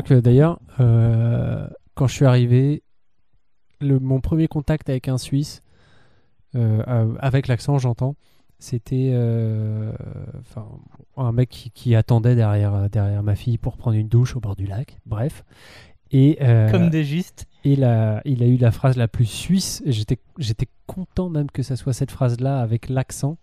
[0.00, 2.82] crois que d'ailleurs, euh, quand je suis arrivé,
[3.80, 5.62] le, mon premier contact avec un Suisse,
[6.54, 8.14] euh, euh, avec l'accent, j'entends,
[8.58, 9.92] c'était euh,
[11.16, 14.56] un mec qui, qui attendait derrière, derrière ma fille pour prendre une douche au bord
[14.56, 14.98] du lac.
[15.06, 15.44] Bref.
[16.12, 16.36] Et,
[16.70, 17.46] Comme de juste.
[17.64, 19.82] et la- il a eu la phrase la plus suisse.
[19.84, 23.36] et J'étais, j'étais content même que ça soit cette phrase-là avec l'accent.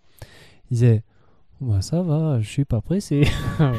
[0.70, 1.02] Il disait
[1.60, 3.24] Bah, Ça va, je suis pas pressé.
[3.58, 3.74] Voilà,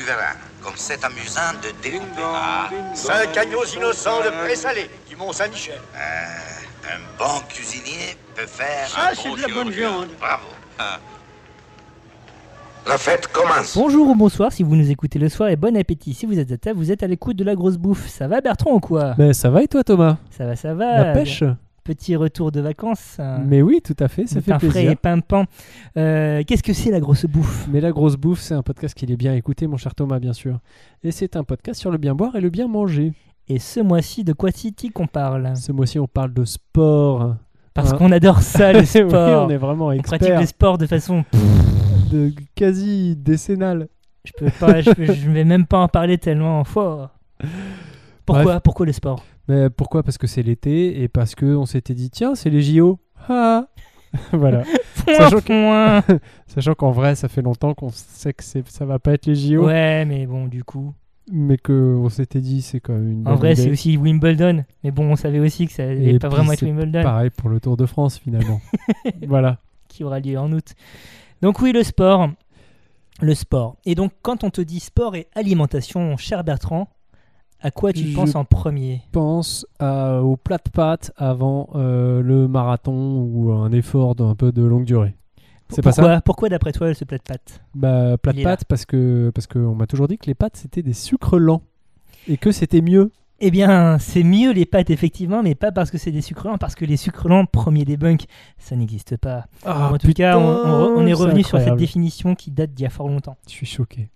[0.00, 0.32] Tu verras,
[0.62, 2.22] comme c'est amusant de découper.
[2.24, 5.74] Ah, Cinq agneaux innocents de présalé du Mont-Saint-Michel.
[5.94, 8.88] euh, un bon cuisinier peut faire.
[8.88, 10.06] Ça, un c'est bon de la bonne viande.
[10.18, 10.46] Bravo.
[10.78, 10.98] Ah.
[12.88, 13.76] La fête commence.
[13.76, 16.14] Bonjour ou bonsoir si vous nous écoutez le soir et bon appétit.
[16.14, 18.08] Si vous êtes à table, vous êtes à l'écoute de la grosse bouffe.
[18.08, 19.14] Ça va Bertrand ou quoi?
[19.18, 20.16] Mais ça va et toi, Thomas?
[20.30, 21.04] Ça va, ça va.
[21.04, 21.44] La pêche?
[21.84, 23.18] Petit retour de vacances.
[23.46, 24.90] Mais oui, tout à fait, ça fait pain frais plaisir.
[24.92, 25.44] et pimpant.
[25.96, 27.66] Euh, Qu'est-ce que c'est la grosse bouffe?
[27.72, 30.32] Mais la grosse bouffe, c'est un podcast qu'il est bien écouté, mon cher Thomas, bien
[30.34, 30.58] sûr.
[31.02, 33.12] Et c'est un podcast sur le bien boire et le bien manger.
[33.48, 35.56] Et ce mois-ci, de quoi city qu'on parle?
[35.56, 37.34] Ce mois-ci, on parle de sport.
[37.74, 39.46] Parce Hein qu'on adore ça, le Oui, sport.
[39.46, 41.24] on est vraiment On pratique experts le sport de façon.
[42.12, 43.88] de quasi décennale.
[44.24, 47.10] Je peux pas, je, peux- je vais même pas en parler tellement fort.
[48.26, 48.60] Pourquoi Bref.
[48.62, 49.24] Pourquoi le sport?
[49.50, 50.02] Mais pourquoi?
[50.02, 52.98] Parce que c'est l'été et parce que on s'était dit tiens, c'est les JO.
[53.28, 53.66] Ah
[54.32, 54.62] voilà.
[55.06, 56.18] Sachant que-.
[56.46, 59.34] Sachant qu'en vrai, ça fait longtemps qu'on sait que c'est- ça va pas être les
[59.34, 60.92] JO, Ouais, mais bon, du coup.
[61.32, 63.62] mais que on s'était dit c'est quand même une En vrai, idée.
[63.62, 64.64] c'est aussi Wimbledon.
[64.84, 67.60] Mais bon, on savait aussi que ça allait pas vraiment être Wimbledon pareil pour le
[67.60, 68.60] Tour de France finalement.
[69.28, 69.58] voilà.
[69.88, 70.74] qui aura lieu en août.
[71.42, 72.30] Donc, oui, le sport.
[73.22, 73.76] Le sport.
[73.84, 76.88] Et donc, quand on te dit sport et alimentation, cher Bertrand,
[77.62, 82.22] à quoi tu Je- penses en premier Pense à- au plat de pâtes avant euh,
[82.22, 85.14] le marathon ou un effort d'un peu de longue durée.
[85.68, 87.60] C'est pas ça Pourquoi d'après toi, ce plat de pâtes?
[87.74, 90.82] Bah plat de pâtes parce que parce qu'on m'a toujours dit que les pâtes c'était
[90.82, 91.62] des sucres lents
[92.28, 93.12] et que c'était mieux.
[93.42, 96.58] Eh bien, c'est mieux les pâtes, effectivement, mais pas parce que c'est des sucres lents,
[96.58, 98.26] parce que les sucres lents, premier débunk,
[98.58, 99.46] ça n'existe pas.
[99.64, 102.82] Ah, en tout cas, on, on- on est revenu sur cette définition qui date d'il
[102.82, 103.38] y a fort longtemps.
[103.46, 104.10] Je suis choqué.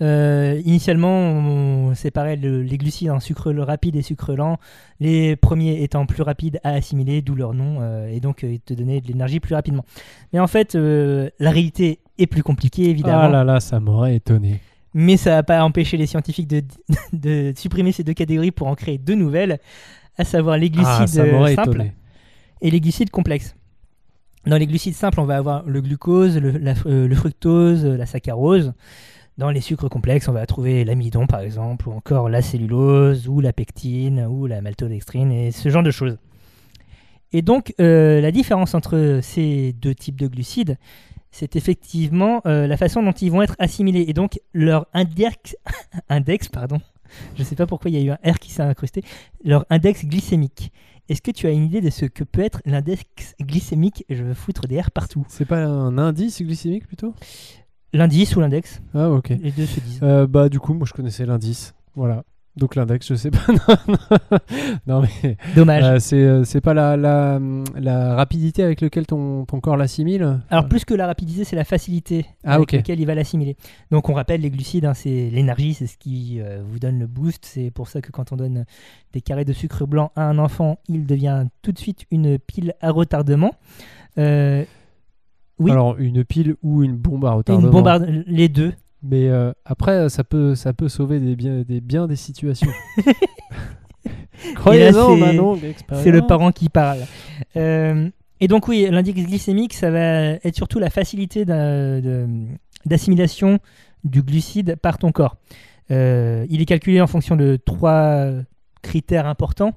[0.00, 4.58] Euh, initialement, on séparait le- les glucides en sucre rapide et sucre lent,
[5.00, 8.60] les premiers étant plus rapides à assimiler, d'où leur nom, euh, et donc euh, ils
[8.60, 9.84] te donnaient de l'énergie plus rapidement.
[10.32, 14.16] Mais en fait, euh, la réalité est plus compliquée, évidemment, Ah là là, ça m'aurait
[14.16, 14.60] étonné.
[14.94, 16.62] mais ça n'a pas empêché les scientifiques de,
[17.12, 19.58] de supprimer ces deux catégories pour en créer deux nouvelles,
[20.18, 21.92] à savoir les glucides ah, m'aurait simples étonné.
[22.60, 23.54] et les glucides complexes.
[24.44, 28.72] Dans les glucides simples, on va avoir le glucose, le, la- le fructose, la saccharose.
[29.38, 33.40] Dans les sucres complexes, on va trouver l'amidon par exemple, ou encore la cellulose, ou
[33.40, 36.18] la pectine, ou la maltodextrine, et ce genre de choses.
[37.32, 40.76] Et donc, euh, la différence entre ces deux types de glucides,
[41.30, 45.56] c'est effectivement euh, la façon dont ils vont être assimilés, et donc leur index,
[46.10, 46.80] index pardon,
[47.34, 49.02] je ne sais pas pourquoi il y a eu un R qui s'est incrusté,
[49.44, 50.72] leur index glycémique.
[51.08, 54.04] Est-ce que tu as une idée de ce que peut être l'index glycémique?
[54.08, 55.26] Je veux foutre des R partout.
[55.28, 57.14] C'est pas un indice glycémique plutôt?
[57.92, 59.28] L'indice ou l'index Ah ok.
[59.30, 60.00] Les deux se disent.
[60.02, 61.74] Euh, bah du coup, moi je connaissais l'indice.
[61.94, 62.24] Voilà.
[62.54, 63.38] Donc l'index, je sais pas.
[63.48, 64.38] non, non.
[64.86, 65.84] Non, mais Dommage.
[65.84, 67.40] euh, c'est euh, c'est pas la, la,
[67.80, 70.40] la rapidité avec laquelle ton, ton corps l'assimile.
[70.50, 73.56] Alors plus que la rapidité, c'est la facilité Ah, avec laquelle il va l'assimiler.
[73.90, 77.06] Donc on rappelle les glucides, hein, c'est l'énergie, c'est ce qui euh, vous donne le
[77.06, 77.46] boost.
[77.46, 78.66] C'est pour ça que quand on donne
[79.14, 82.74] des carrés de sucre blanc à un enfant, il devient tout de suite une pile
[82.82, 83.52] à retardement.
[84.18, 84.64] Euh,
[85.62, 85.70] oui.
[85.70, 87.66] Alors une pile ou une bombe à et retardement.
[87.66, 88.72] une bombarde, les deux.
[89.02, 92.70] Mais euh, après, ça peut, ça peut sauver des bien des, situations.
[94.54, 95.56] Croyez-en,
[96.02, 97.00] c'est- le parent qui parle.
[97.56, 98.08] Euh,
[98.40, 101.44] et donc oui, l'indice glycémique, ça va être surtout la facilité
[102.84, 103.58] d'assimilation
[104.04, 105.36] du glucide par ton corps.
[105.90, 108.28] Euh, il est calculé en fonction de trois
[108.82, 109.72] critères importants,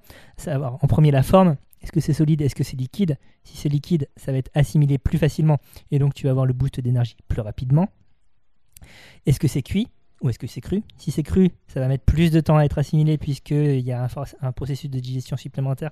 [0.48, 1.58] en premier la forme.
[1.86, 2.42] Est-ce que c'est solide?
[2.42, 3.20] Est-ce que c'est liquide?
[3.44, 5.60] Si c'est liquide, ça va être assimilé plus facilement
[5.92, 7.90] et donc tu vas avoir le boost d'énergie plus rapidement.
[9.28, 9.88] Est-ce que c'est cuit
[10.20, 10.82] ou est-ce que c'est cru?
[10.98, 14.08] Si c'est cru, ça va mettre plus de temps à être assimilé puisqu'il y a
[14.42, 15.92] un, processus de digestion supplémentaire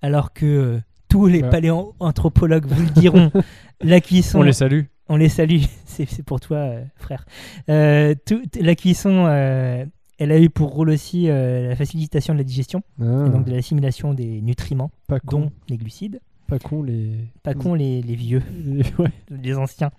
[0.00, 1.50] alors que euh, tous les Ouais.
[1.50, 3.32] paléanthropologues vous le diront,
[3.80, 4.82] la cuisson, On les salue.
[5.08, 7.24] on les salue, c'est c'est pour toi, euh, frère.
[7.68, 9.84] Euh, tout- la cuisson, euh,
[10.18, 13.44] elle a eu pour rôle aussi euh, la facilitation de la digestion, Ah, et donc
[13.44, 16.20] de l'assimilation des nutriments, pas con, dont les glucides.
[16.46, 17.10] pas con les.
[17.42, 19.12] Pas con les, les vieux, les- ouais.
[19.42, 19.90] les anciens.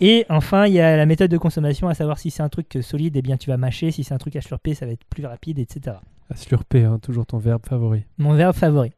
[0.00, 2.78] Et enfin, il y a la méthode de consommation, à savoir si c'est un truc
[2.82, 5.04] solide, eh bien tu vas mâcher, si c'est un truc à slurper, ça va être
[5.08, 5.96] plus rapide, etc.
[6.28, 8.02] À slurper, hein, toujours ton verbe favori.
[8.18, 8.92] Mon verbe favori.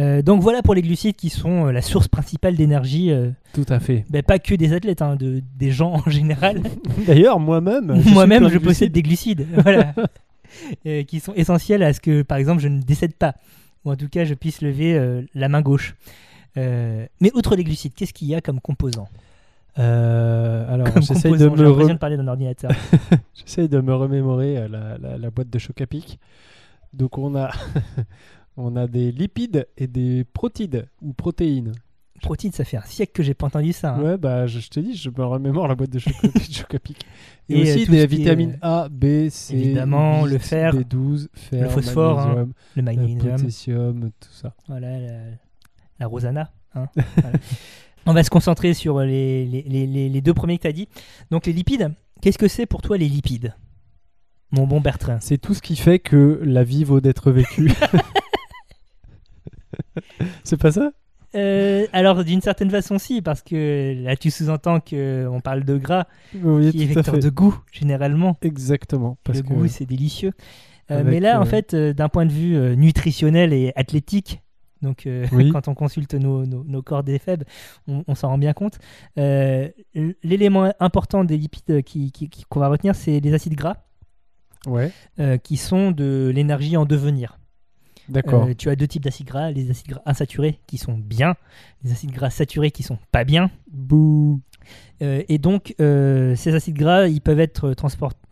[0.00, 3.66] Euh, donc voilà pour les glucides qui sont euh, la source principale d'énergie, euh, Tout
[3.68, 4.04] à fait.
[4.08, 6.62] ben, pas que des athlètes, hein, de, des gens en général.
[7.06, 8.92] D'ailleurs, moi-même, suis Moi-même, plein je de possède glucides.
[8.92, 9.94] des glucides, voilà,
[10.86, 13.34] Euh, qui sont essentiels à ce que, par exemple, je ne décède pas,
[13.84, 15.94] ou en tout cas, je puisse lever euh, la main gauche.
[16.58, 19.08] Euh, mais outre les glucides, qu'est-ce qu'il y a comme composants
[19.78, 22.70] Euh, alors, Comme j'essaye de, j'ai me l'impression rem- de parler d'un ordinateur.
[23.34, 26.18] j'essaye de me remémorer euh, la, la- la boîte de choc à pic.
[26.92, 27.50] Donc, on a,
[28.56, 31.72] on a des lipides et des protides ou protéines.
[32.20, 33.94] Protéines, ça fait un siècle que j'ai pas entendu ça.
[33.96, 34.00] hein.
[34.00, 36.72] Ouais, bah, je, je te dis, je me remémore la boîte de choc, de choc
[36.74, 37.04] à pic.
[37.48, 41.26] Et, Et, euh, aussi tout des vitamines A, B, C, évidemment, le 8, fer, B12,
[41.34, 44.54] fer, le phosphore, hein, magnésium, Le le magnésium, potassium, tout ça.
[44.68, 45.18] voilà, la,
[45.98, 46.52] la Rosana.
[46.76, 47.38] hein, voilà.
[48.06, 50.72] On va se concentrer sur les, les- les- les- les deux premiers que tu as
[50.72, 50.88] dit.
[51.32, 53.54] Donc les lipides, qu'est-ce que c'est pour toi les lipides?
[54.52, 55.18] Mon bon Bertrand.
[55.20, 57.72] C'est tout ce qui fait que la vie vaut d'être vécue.
[60.44, 60.92] C'est pas ça?
[61.34, 66.04] Euh, alors d'une certaine façon si, parce que là tu sous-entends qu'on parle de gras,
[66.34, 68.36] Oui, qui est vecteur de goût généralement.
[68.42, 69.16] Exactement.
[69.24, 70.32] Parce le que goût c'est délicieux.
[70.90, 74.42] Euh, mais là en euh, fait d'un point de vue nutritionnel et athlétique,
[74.82, 75.50] donc Oui.
[75.50, 77.46] quand on consulte nos, nos, nos corps des faibles,
[77.88, 78.78] on, on s'en rend bien compte.
[80.22, 83.76] L'élément important des lipides qui- qui- qui- qu'on va retenir c'est les acides gras.
[84.66, 84.92] Ouais,
[85.42, 87.38] qui sont de l'énergie en devenir.
[88.12, 88.44] D'accord.
[88.46, 91.34] Euh, tu as deux types d'acides gras, les acides gras insaturés qui sont bien,
[91.84, 93.50] les acides gras saturés qui sont pas bien.
[93.70, 94.40] Bouh.
[95.02, 97.74] Euh, et donc, euh, ces acides gras, ils peuvent être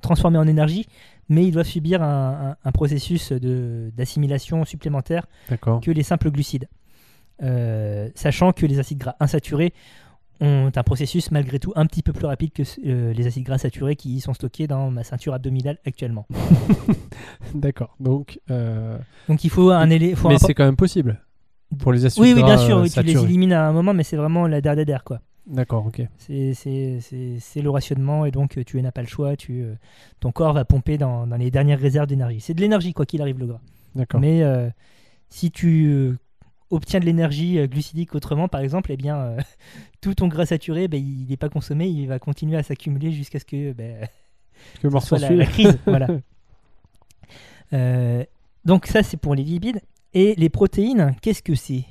[0.00, 0.87] transformés en énergie,
[1.29, 5.27] mais ils doivent subir un, un- un processus d'assimilation supplémentaire
[5.81, 6.69] que les simples glucides.
[8.15, 9.73] Sachant que les acides gras insaturés
[10.40, 13.58] ont un processus malgré tout un petit peu plus rapide que euh, les acides gras
[13.58, 16.26] saturés qui sont stockés dans ma ceinture abdominale actuellement.
[17.54, 17.94] D'accord.
[18.00, 18.98] Donc, euh,
[19.28, 20.28] Donc il faut un élément.
[20.28, 21.20] mais c'est quand même possible
[21.78, 23.94] pour les acides Oui, oui, bien gras, sûr, oui, tu les élimines à un moment,
[23.94, 25.20] mais c'est vraiment la dernière quoi.
[25.46, 26.02] D'accord, ok.
[26.19, 26.54] C'est-
[27.62, 29.37] le rationnement et donc tu n'as pas le choix.
[29.37, 29.75] Tu, euh,
[30.20, 32.40] ton corps va pomper dans, dans les dernières réserves d'énergie.
[32.40, 33.60] C'est de l'énergie quoi qu'il arrive le gras.
[33.94, 34.20] D'accord.
[34.20, 34.42] Mais
[35.28, 36.16] si tu
[36.70, 39.38] obtiens de l'énergie euh, glucidique autrement, par exemple, eh bien euh,
[40.00, 43.38] tout ton gras saturé, ben, il n'est pas consommé, il va continuer à s'accumuler jusqu'à
[43.38, 44.08] ce que ben,
[44.82, 45.78] Que ce soit la, crise.
[45.87, 46.08] voilà.
[47.72, 48.25] Euh,
[48.64, 49.81] donc ça c'est pour les lipides
[50.14, 51.14] et les protéines.
[51.22, 51.84] Qu'est-ce que c'est?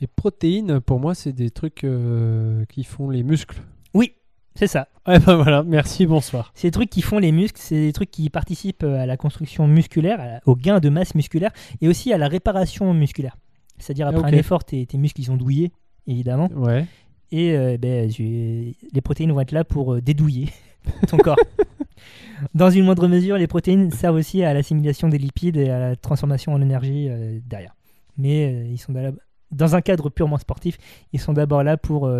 [0.00, 3.62] Les protéines, pour moi, c'est des trucs euh, qui font les muscles.
[3.94, 4.12] Oui,
[4.54, 4.88] c'est ça.
[5.06, 6.52] Ouais, ben voilà, merci, bonsoir.
[6.54, 9.66] C'est des trucs qui font les muscles, c'est des trucs qui participent à la construction
[9.66, 11.50] musculaire, au gain de masse musculaire
[11.80, 13.36] et aussi à la réparation musculaire.
[13.78, 14.26] C'est-à-dire après Ok.
[14.26, 15.72] un effort, tes, tes muscles ils sont douillés,
[16.06, 16.86] évidemment, Ouais.
[17.32, 20.48] et euh, ben, les protéines vont être là pour euh, dédouiller
[21.08, 21.36] ton corps.
[22.54, 25.96] Dans une moindre mesure, les protéines servent aussi à l'assimilation des lipides et à la
[25.96, 27.74] transformation en énergie euh, derrière.
[28.18, 29.12] Mais euh, ils sont là-
[29.50, 30.76] dans un cadre purement sportif,
[31.12, 32.10] ils sont d'abord là pour,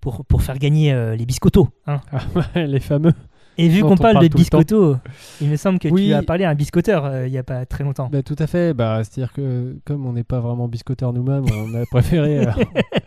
[0.00, 1.68] pour, pour faire gagner les biscottos.
[1.86, 2.00] hein.
[2.12, 2.20] Ah,
[2.66, 3.12] les fameux.
[3.58, 4.96] Et vu qu'on on parle parle de biscotto,
[5.40, 6.08] il me semble que Oui.
[6.08, 8.08] tu as parlé à un biscotteur euh, il n'y a pas très longtemps.
[8.12, 8.74] Bah, tout à fait.
[8.74, 12.50] Bah, C'est-à-dire que comme on n'est pas vraiment biscotteurs nous-mêmes, on a préféré euh,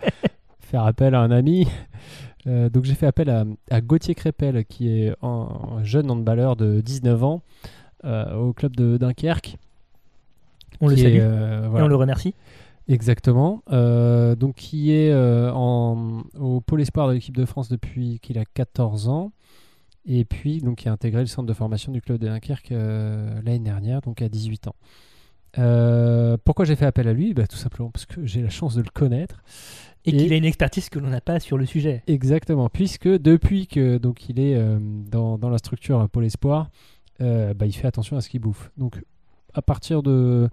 [0.60, 1.68] faire appel à un ami.
[2.48, 5.48] Euh, donc j'ai fait appel à, à Gauthier Crépel, qui est un,
[5.78, 7.42] un jeune handballeur de 19 ans
[8.04, 9.58] au club de Dunkerque.
[10.80, 12.34] on le est, salue et on le remercie.
[12.88, 13.62] Exactement.
[13.70, 19.10] Donc, qui est en, au pôle espoir de l'équipe de France depuis qu'il a 14
[19.10, 19.32] ans.
[20.12, 23.30] Et puis, donc, qui a intégré le centre de formation du club de Dunkerque euh,
[23.46, 24.76] l'année dernière, donc à 18 ans.
[25.60, 27.34] Euh, pourquoi j'ai fait appel à lui?
[27.36, 29.44] Bah, Tout simplement parce que j'ai la chance de le connaître.
[30.06, 32.04] Et, Et- qu'il a une expertise que l'on n'a pas sur le sujet.
[32.08, 36.70] Exactement, puisque depuis que donc il est euh, dans, dans la structure Pôle Espoir,
[37.20, 38.72] bah, il fait attention à ce qu'il bouffe.
[38.78, 39.04] Donc
[39.54, 40.50] à partir de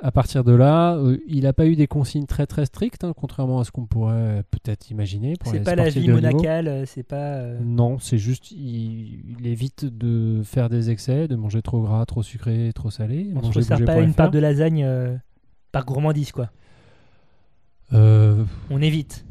[0.00, 3.12] à partir de là, euh, il n'a pas eu des consignes très très strictes, hein,
[3.16, 5.34] contrairement à ce qu'on pourrait euh, peut-être imaginer.
[5.40, 7.16] pour C'est pas la vie monacale, euh, c'est pas.
[7.34, 12.04] euh, Non, c'est juste il, il évite de faire des excès, de manger trop gras,
[12.06, 13.32] trop sucré, trop salé.
[13.34, 15.16] on se manger resserre pas une part de lasagne euh,
[15.72, 16.50] par gourmandise, quoi.
[17.92, 19.24] Euh, On évite.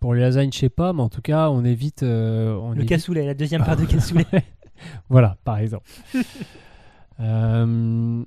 [0.00, 2.02] pour les lasagnes, je sais pas, mais en tout cas, on évite.
[2.02, 4.24] euh, on Le évite cassoulet, la deuxième part de cassoulet.
[5.08, 5.90] Voilà, par exemple.
[7.20, 8.24] Euh,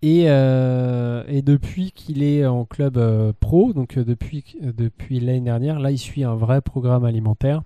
[0.00, 5.40] et, euh, et depuis qu'il est en club euh, pro, donc euh, depuis, depuis l'année
[5.40, 7.62] dernière, là il suit un vrai programme alimentaire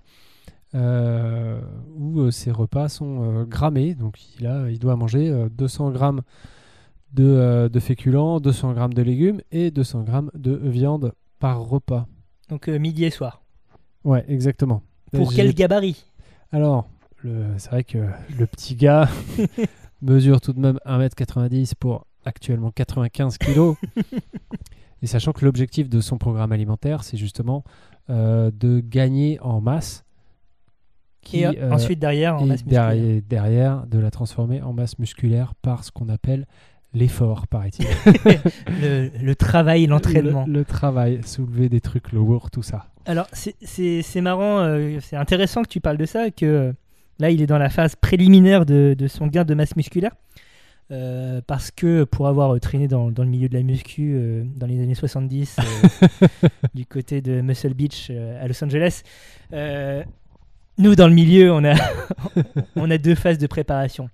[0.73, 1.61] euh,
[1.95, 3.93] où ses repas sont grammés.
[3.93, 6.21] Donc il, a, il doit manger euh, 200 grammes
[7.13, 12.07] de, de féculents, 200 grammes de légumes et 200 grammes de viande par repas.
[12.49, 13.43] Donc midi et soir.
[14.03, 14.81] Ouais, exactement.
[15.11, 16.03] Pour quel gabarit?
[16.51, 16.89] Alors,
[17.57, 17.99] c'est vrai que
[18.37, 19.07] le petit gars
[20.01, 23.75] mesure tout de même 1m90 pour actuellement 95 kilos.
[25.01, 27.63] et sachant que l'objectif de son programme alimentaire, c'est justement
[28.09, 30.03] euh, de gagner en masse.
[31.21, 32.89] Qui, Et euh, ensuite, derrière, en masse musculaire.
[32.89, 36.45] derrière, derrière, de la transformer en masse musculaire par ce qu'on appelle
[36.93, 37.85] l'effort, paraît-il.
[38.81, 40.43] le, le travail, l'entraînement.
[40.45, 42.87] Le, le travail, soulever des trucs lourds, tout ça.
[43.05, 46.73] Alors, c'est- marrant, euh, c'est intéressant que tu parles de ça, que
[47.19, 50.11] là, il est dans la phase préliminaire de, de son gain de masse musculaire.
[50.91, 54.43] Euh, parce que pour avoir euh, traîné dans, dans le milieu de la muscu euh,
[54.57, 56.27] dans les années 70, euh,
[56.75, 59.01] du côté de Muscle Beach à Los Angeles,
[60.77, 61.75] nous, dans le milieu, on a,
[62.75, 64.09] on a deux phases de préparation.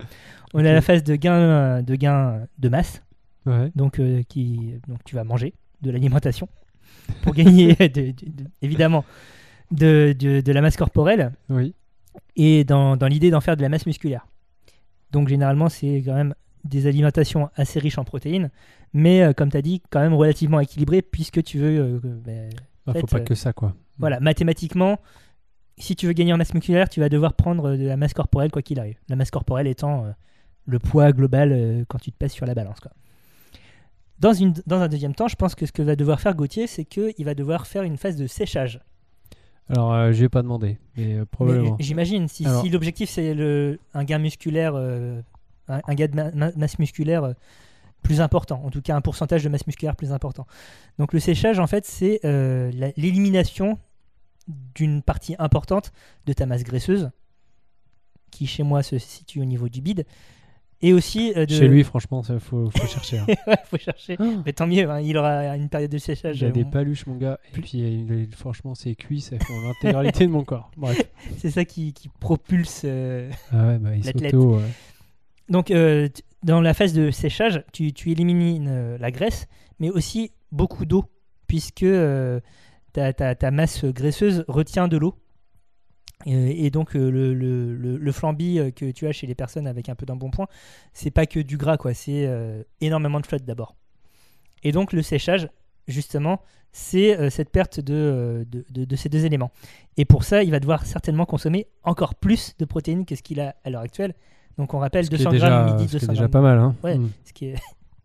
[0.54, 3.02] On a la phase de gain de, gain de masse,
[3.46, 3.72] Ouais.
[3.76, 6.48] donc, qui, donc tu vas manger de l'alimentation
[7.24, 9.06] pour gagner de- de- de- évidemment
[9.72, 10.14] de,
[10.52, 11.74] la masse corporelle Oui.
[12.36, 14.28] et dans, dans l'idée d'en faire de la masse musculaire.
[15.12, 18.50] Donc généralement c'est quand même des alimentations assez riches en protéines,
[18.94, 21.80] mais euh, comme tu as dit, quand même relativement équilibrées puisque tu veux...
[21.80, 22.50] euh, ben,
[22.88, 23.74] Il fait, faut pas euh, que ça, quoi.
[23.98, 25.00] voilà, mathématiquement,
[25.78, 28.14] si tu veux gagner en masse musculaire, tu vas devoir prendre euh, de la masse
[28.14, 28.98] corporelle quoi qu'il arrive.
[29.10, 30.06] La masse corporelle étant
[30.66, 32.80] le poids global quand tu te pèses sur la balance.
[32.80, 32.92] Quoi.
[34.20, 36.68] Dans, une, dans un deuxième temps, je pense que ce que va devoir faire Gauthier,
[36.68, 38.82] c'est qu'il va devoir faire une phase de séchage.
[39.70, 41.78] Alors, euh, je vais pas demandé, mais euh, probablement.
[41.80, 43.36] J'imagine, si, Alors- si l'objectif c'est
[43.94, 45.22] un gain musculaire, euh,
[45.70, 47.34] un, un gain de ma- ma- masse musculaire euh,
[48.04, 50.48] plus important, en tout cas un pourcentage de masse musculaire plus important.
[51.00, 53.78] Donc le séchage, en fait, c'est euh, l'élimination
[54.48, 55.92] d'une partie importante
[56.26, 57.12] de ta masse graisseuse,
[58.32, 60.06] qui chez moi se situe au niveau du bide,
[60.82, 61.54] et aussi euh, de...
[61.54, 63.20] Chez lui, franchement, il faut, faut chercher.
[63.20, 63.26] hein.
[63.48, 64.16] Ouais, faut chercher.
[64.18, 64.24] Ah.
[64.46, 66.40] Mais tant mieux, hein, il aura une période de séchage.
[66.42, 67.38] Il a des euh, paluches, mon gars.
[67.54, 70.72] Et puis, franchement, ses cuisses, elles font l'intégralité de mon corps.
[71.38, 74.34] C'est ça qui, qui propulse euh, Ah ouais, bah, il L'athlète.
[74.34, 74.62] ouais.
[75.50, 76.08] Donc, euh,
[76.44, 79.48] dans la phase de séchage, tu, élimines euh, la graisse,
[79.80, 81.06] mais aussi beaucoup d'eau,
[81.48, 82.40] puisque euh,
[82.94, 85.16] ta, masse graisseuse retient de l'eau.
[86.26, 90.48] Et, donc, le, le, flambi que tu as chez les personnes avec un peu d'embonpoint,
[90.92, 91.94] c'est pas que du gras, quoi.
[91.94, 92.30] C'est
[92.82, 93.78] énormément de flotte d'abord.
[94.64, 95.48] Et donc, le séchage,
[95.88, 96.42] justement,
[96.74, 99.52] c'est cette perte de- de ces deux éléments.
[99.96, 103.40] Et pour ça, il va devoir certainement consommer encore plus de protéines que ce qu'il
[103.40, 104.14] a à l'heure actuelle.
[104.60, 106.32] Donc, on rappelle Ce qui est 200 déjà, grammes midi, qui est 200 déjà grammes
[106.32, 106.60] pas mal.
[106.60, 106.76] Hein.
[106.84, 106.98] Ouais.
[106.98, 107.10] Mm.
[107.26, 107.56] ce qui est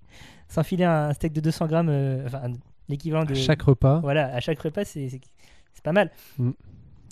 [0.49, 2.43] s'enfiler un steak de 200 grammes, euh, enfin
[2.89, 3.99] l'équivalent de À chaque repas.
[4.01, 5.11] voilà à chaque repas, c'est
[5.83, 6.11] pas mal.
[6.39, 6.51] Mm.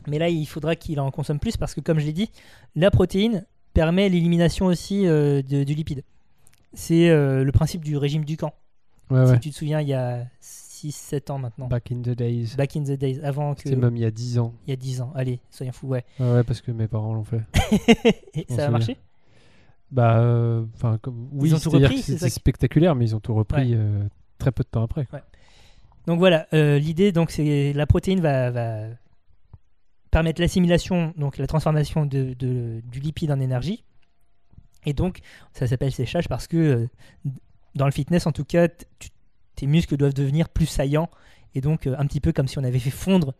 [0.09, 2.31] Mais là, il faudra qu'il en consomme plus parce que, comme je l'ai dit,
[2.77, 3.45] la protéine
[3.75, 6.03] permet l'élimination aussi euh, de- du lipide.
[6.73, 8.55] C'est euh, le principe du régime du camp.
[9.11, 9.39] Ouais, Si ouais.
[9.41, 11.67] tu te souviens, il y a 6-7 ans maintenant.
[11.69, 12.55] Back in the days.
[12.57, 13.63] Back in the days, avant que.
[13.65, 14.55] C'était même il y a 10 ans.
[14.67, 15.13] Il y a 10 ans.
[15.15, 16.05] Allez, soyons fous, ouais.
[16.19, 17.43] Ouais, ouais, parce que mes parents l'ont fait.
[18.35, 18.97] Et ça a marché?
[19.93, 21.51] Bah, euh, enfin, comme oui,
[22.03, 24.03] c'est spectaculaire, mais ils ont tout repris euh,
[24.39, 25.07] très peu de temps après.
[26.07, 28.87] Donc voilà, euh, l'idée, donc, c'est la protéine va, va
[30.11, 33.85] permettre l'assimilation, donc la transformation de, de- du lipide en énergie.
[34.85, 35.21] Et donc,
[35.53, 36.89] ça s'appelle séchage parce que
[37.75, 38.69] dans le fitness, en tout cas,
[39.55, 41.09] tes muscles doivent devenir plus saillants.
[41.55, 43.35] Et donc, euh, un petit peu comme si on avait fait fondre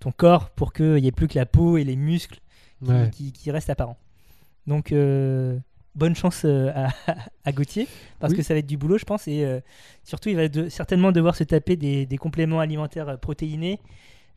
[0.00, 2.38] ton corps pour qu'il n'y ait plus que la peau et les muscles
[2.82, 3.10] qui, Ouais.
[3.10, 3.98] qui- qui restent apparents.
[4.66, 5.58] Donc, euh,
[5.96, 6.90] bonne chance euh, à,
[7.44, 7.88] à Gauthier,
[8.20, 8.36] parce Oui.
[8.36, 9.26] que ça va être du boulot, je pense.
[9.26, 9.60] Et euh,
[10.04, 13.80] surtout, il va de- certainement devoir se taper des, des compléments alimentaires euh, protéinés.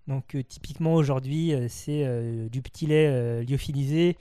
[0.08, 2.04] Donc, euh, typiquement, aujourd'hui, c'est
[2.50, 4.18] du petit lait lyophilisé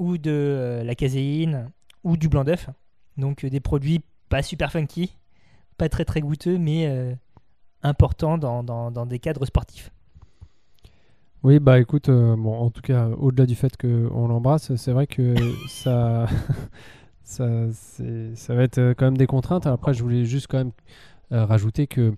[0.00, 1.70] ou de la caséine
[2.02, 2.68] ou du blanc d'œuf.
[3.16, 5.16] Donc, des produits pas super funky,
[5.78, 7.14] pas très très goûteux, mais
[7.84, 9.91] importants dans, dans- dans des cadres sportifs.
[11.44, 15.06] Oui, bah écoute, euh, bon, en tout cas, au-delà du fait qu'on l'embrasse, c'est vrai
[15.08, 15.34] que
[15.68, 16.26] ça,
[17.24, 17.46] ça,
[18.34, 19.66] ça va être euh, quand même des contraintes.
[19.66, 20.70] Après, je voulais juste quand même
[21.32, 22.12] euh, rajouter que,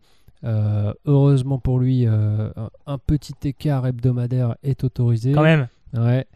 [0.44, 2.52] euh, heureusement pour lui, un,
[2.86, 5.32] un petit écart hebdomadaire est autorisé.
[5.32, 5.68] Quand même.
[5.94, 6.26] Ouais.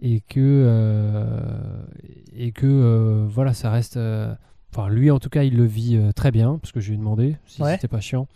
[0.00, 1.28] Et que,
[2.34, 3.98] et que voilà, ça reste.
[4.74, 6.98] Enfin, lui, en tout cas, il le vit très bien, parce que je lui ai
[6.98, 7.72] demandé si Ouais.
[7.74, 8.26] c'était pas chiant.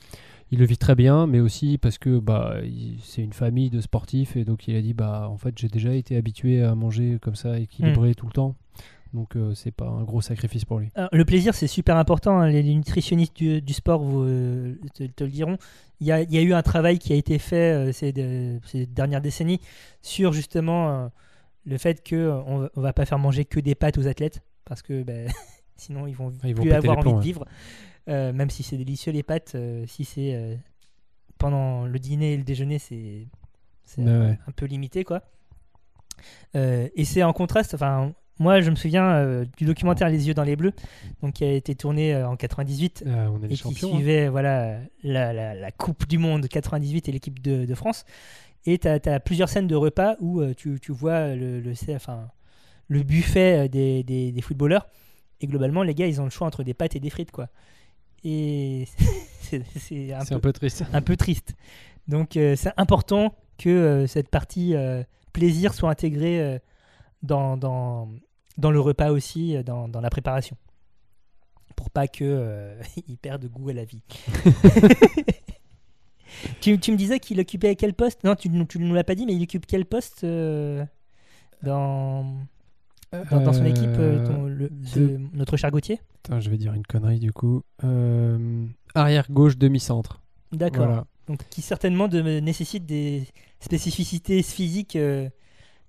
[0.52, 2.56] Il le vit très bien, mais aussi parce que bah,
[3.02, 5.92] c'est une famille de sportifs, et donc il a dit bah, en fait, j'ai déjà
[5.94, 8.54] été habitué à manger comme ça, équilibré tout le temps.
[9.14, 10.90] Donc, euh, c'est pas un gros sacrifice pour lui.
[10.94, 12.38] Alors, le plaisir, c'est super important.
[12.40, 12.48] hein.
[12.50, 15.56] Les, les nutritionnistes du, du sport vous, euh, te, te le diront.
[16.00, 18.12] Il y, a, il y a eu un travail qui a été fait euh, ces,
[18.12, 19.60] de- ces dernières décennies
[20.02, 21.08] sur justement euh,
[21.64, 25.02] le fait qu'on ne va pas faire manger que des pâtes aux athlètes parce que
[25.02, 25.28] ben,
[25.76, 27.44] sinon ils vont Ah, ils plus avoir envie plombs, de vivre.
[28.08, 30.54] Euh, même si c'est délicieux les pâtes, euh, si c'est euh,
[31.38, 33.26] pendant le dîner et le déjeuner, c'est
[33.98, 34.38] un, ouais.
[34.46, 35.22] un peu limité quoi.
[36.54, 40.42] Et c'est en contraste, enfin moi, je me souviens euh, du documentaire Les yeux dans
[40.44, 40.72] les bleus,
[41.22, 43.88] donc qui a été tourné euh, en 98 Euh, on est et qui champions.
[43.88, 43.94] hein.
[43.96, 48.04] suivait voilà la, la- la Coupe du Monde 98 et l'équipe de, de France.
[48.66, 52.28] Et tu as, plusieurs scènes de repas où tu, tu vois le, le, c'est- enfin,
[52.88, 54.86] le buffet des, des- des footballeurs.
[55.40, 57.48] Et globalement, les gars, ils ont le choix entre des pâtes et des frites, quoi.
[58.24, 58.86] Et
[59.40, 60.84] c'est un peu un peu triste.
[60.92, 61.54] un peu triste.
[62.08, 65.02] Donc euh, c'est important que euh, cette partie euh,
[65.32, 66.60] plaisir soit intégrée
[67.22, 68.08] dans, dans,
[68.58, 70.56] dans le repas aussi, dans, dans la préparation.
[71.74, 74.02] Pour pas que euh, il perde goût à la vie.
[76.60, 78.24] tu, tu me disais qu'il occupait quel poste?
[78.24, 80.24] Non, tu, tu ne nous l'as pas dit, mais il occupe quel poste
[81.62, 82.46] dans,
[83.30, 86.56] dans, dans son équipe, euh, ton- le- ce- de- notre cher Gauthier Attends, je vais
[86.58, 87.62] dire une connerie du coup.
[87.84, 90.20] Euh, arrière gauche, demi-centre.
[90.52, 90.86] D'accord.
[90.86, 91.06] Voilà.
[91.28, 93.24] Donc, qui certainement de- nécessite des
[93.60, 95.28] spécificités physiques euh,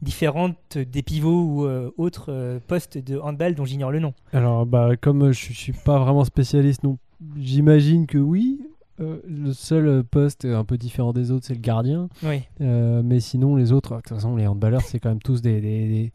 [0.01, 4.13] différentes des pivots ou euh, autres euh, postes de handball dont j'ignore le nom.
[4.33, 6.97] Alors, bah, comme je, je suis pas vraiment spécialiste, non,
[7.37, 8.61] j'imagine que oui.
[8.99, 12.09] Euh, le seul poste un peu différent des autres, c'est le gardien.
[12.23, 12.41] Oui.
[12.61, 15.61] Euh, mais sinon, les autres, de toute façon, les handballeurs, c'est quand même tous des.
[15.61, 16.11] des- des-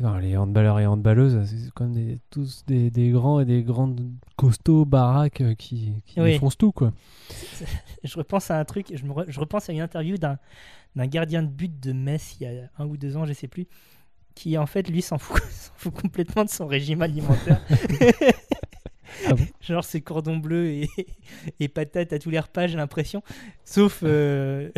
[0.00, 3.62] enfin, les handballeurs et handballeuses, c'est quand même des- tous des, des grands et des
[3.62, 4.00] grandes
[4.36, 6.38] costauds baraques euh, qui, qui Oui.
[6.58, 6.92] tout, quoi.
[8.04, 10.38] Je repense à un truc, je, me re- je repense à une interview d'un
[11.06, 13.66] gardien de but de Metz il y a un ou deux ans, je sais plus,
[14.34, 15.40] qui en fait, lui, s'en fout,
[15.76, 17.60] fout complètement de son régime alimentaire.
[19.28, 19.44] Ah bon?
[19.60, 20.88] Genre c'est cordon bleu et,
[21.60, 23.22] et patates à tous les repas, j'ai l'impression.
[23.62, 24.70] Sauf euh,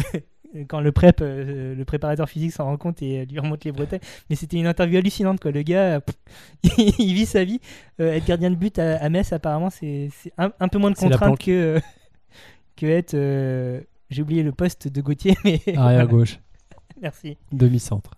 [0.69, 4.01] quand le prep, euh, le préparateur physique s'en rend compte et lui remonte les bretelles.
[4.31, 5.51] Mais c'était une interview hallucinante quoi.
[5.51, 7.61] Le gars, pff, il vit sa vie.
[8.01, 10.97] Euh, être gardien de but à, à Metz, apparemment, c'est un, un peu moins de
[10.97, 11.81] contraintes que,
[12.77, 13.15] que être.
[13.15, 13.81] euh,
[14.11, 15.61] j'ai oublié le poste de Gauthier, mais.
[15.69, 16.05] Arrière voilà.
[16.07, 16.39] gauche,
[17.01, 17.37] Merci.
[17.53, 18.13] demi-centre.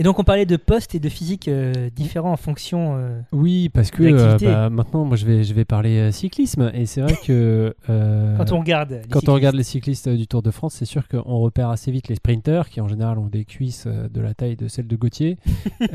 [0.00, 2.96] Et donc on parlait de postes et de physique euh, différents en fonction.
[2.96, 6.70] euh, Oui, parce que euh, bah, maintenant, moi, je vais, je vais parler euh, cyclisme.
[6.72, 7.74] Et c'est vrai que.
[7.86, 8.90] quand on regarde.
[8.92, 10.04] les Quand on regarde les cyclistes.
[10.04, 12.86] cyclistes du Tour de France, c'est sûr qu'on repère assez vite les sprinters qui en
[12.88, 15.36] général ont des cuisses de la taille de celle de Gauthier.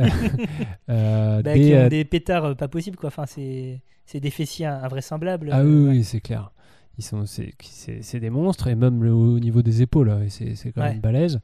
[0.87, 3.07] Bah, des, qui ont des pétards pas possibles quoi.
[3.07, 5.49] Enfin c'est c'est des fessiers invraisemblables.
[5.51, 5.89] Ah oui, ouais.
[5.91, 6.51] oui, c'est clair.
[6.97, 10.81] Ils sont, c'est, des monstres et même le, au niveau des épaules, c'est, c'est quand
[10.81, 10.91] Ouais.
[10.91, 11.39] même balèze.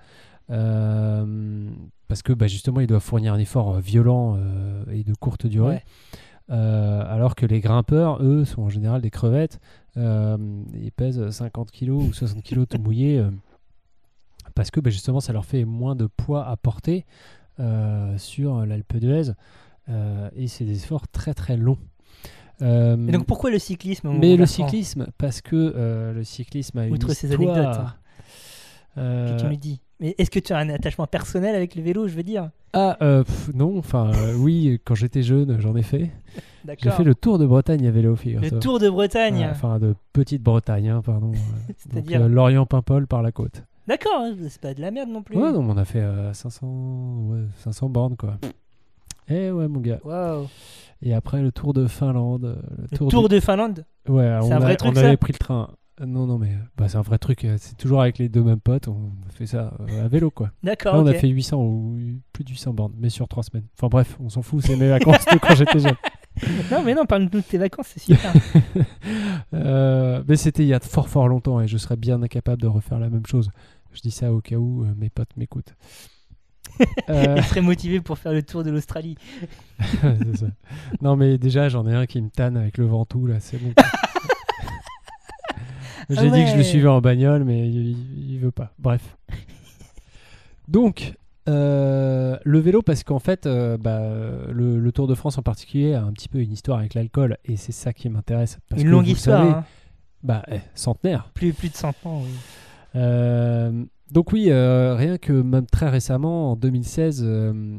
[0.52, 1.70] Euh,
[2.08, 5.46] parce que bah, justement, ils doivent fournir un effort euh, violent euh, et de courte
[5.48, 5.76] durée.
[5.76, 5.84] Ouais.
[6.52, 9.60] Euh, alors que les grimpeurs, eux, sont en général des crevettes.
[9.98, 10.38] Euh,
[10.74, 13.20] ils pèsent 50 kg ou 60 kg tout mouillés.
[13.20, 13.30] euh,
[14.56, 17.06] parce que bah, justement, ça leur fait moins de poids à porter
[18.18, 19.32] sur l'Alpe d'Huez.
[20.36, 21.78] Et c'est des efforts très très longs.
[22.62, 27.14] Et donc pourquoi le cyclisme mais le cyclisme, parce que le cyclisme a une Outre
[27.14, 27.56] ces histoire.
[27.56, 27.94] anecdotes, hein,
[29.00, 29.82] euh, tu dis.
[30.00, 32.50] Mais est-ce que tu as un attachement personnel avec le vélo, je veux dire?
[32.74, 36.12] Ah, euh, pff, non, enfin, euh, oui, quand j'étais jeune, j'en ai fait.
[36.82, 38.50] J'ai fait le tour de Bretagne à vélo, figure-toi.
[38.52, 39.48] Le Tour de Bretagne.
[39.52, 41.32] Enfin, de petite Bretagne, hein, pardon.
[41.78, 42.22] C'est-à-dire.
[42.22, 43.64] euh, Lorient-Paimpol par la côte.
[43.88, 45.36] D'accord, hein, c'est pas de la merde non plus.
[45.36, 46.68] Ouais, non, mais on a fait euh, 500,
[47.32, 48.38] ouais, 500 bornes, quoi.
[49.30, 50.00] Eh ouais, mon gars.
[50.04, 50.48] Waouh.
[51.02, 52.58] Et après, le tour de Finlande.
[52.78, 53.86] Le, Le tour, Tour du- de Finlande?
[54.08, 55.08] Ouais, C'est on, un vrai a- truc, on ça?
[55.08, 55.70] avait pris le train.
[56.06, 57.44] Non, non, mais bah, c'est un vrai truc.
[57.44, 58.88] euh, C'est toujours avec les deux mêmes potes.
[58.88, 60.52] On fait ça euh, à vélo, quoi.
[60.64, 60.96] D'accord.
[60.96, 61.98] Là, on a fait 800 ou
[62.32, 63.66] plus de 800 bornes, mais sur 3 semaines.
[63.78, 65.96] Enfin bref, on s'en fout, c'est mes vacances de quand j'étais jeune.
[66.72, 68.32] Non, mais non, parle-nous de tes vacances, c'est super.
[69.54, 72.68] Euh, mais c'était il y a fort fort longtemps et je serais bien incapable de
[72.68, 73.50] refaire la même chose.
[73.92, 75.74] Je dis ça au cas où euh, mes potes m'écoutent.
[77.10, 79.18] Euh, Il serait motivé pour faire le tour de l'Australie.
[81.02, 83.74] Non mais déjà j'en ai un qui me tanne avec le Ventoux là, c'est bon.
[86.10, 88.74] J'ai dit que je le suivais en bagnole mais il, il veut pas.
[88.80, 89.18] Bref.
[90.68, 91.14] Donc
[91.48, 94.02] euh, le vélo parce qu'en fait euh, bah,
[94.52, 97.38] le, le Tour de France en particulier a un petit peu une histoire avec l'alcool
[97.46, 98.60] et c'est ça qui m'intéresse.
[98.76, 99.40] Une que longue histoire.
[99.40, 99.66] savez, hein.
[100.22, 101.30] Bah eh, centenaire.
[101.34, 102.30] Plus, plus de 100 ans, oui.
[102.96, 107.78] Euh, donc oui, rien que même très récemment, en 2016, euh,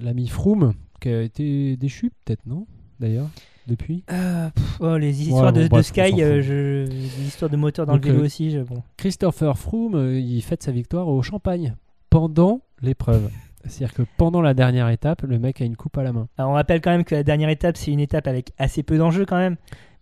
[0.00, 2.66] l'ami Froome, qui a été déchu peut-être, non
[3.00, 3.28] D'ailleurs,
[3.68, 4.02] depuis?
[4.06, 6.88] Pff, oh, les histoires bon, de, bref, Sky, euh, je...
[6.90, 8.50] les histoires de moteur dans Donc, le vélo euh, aussi.
[8.50, 8.82] je- Bon.
[8.96, 11.74] Christopher Froome, euh, il fête sa victoire au Champagne,
[12.10, 13.30] pendant l'épreuve.
[13.64, 16.28] C'est-à-dire que pendant la dernière étape, le mec a une coupe à la main.
[16.38, 18.96] Alors, on rappelle quand même que la dernière étape, c'est une étape avec assez peu
[18.98, 19.56] d'enjeux quand même.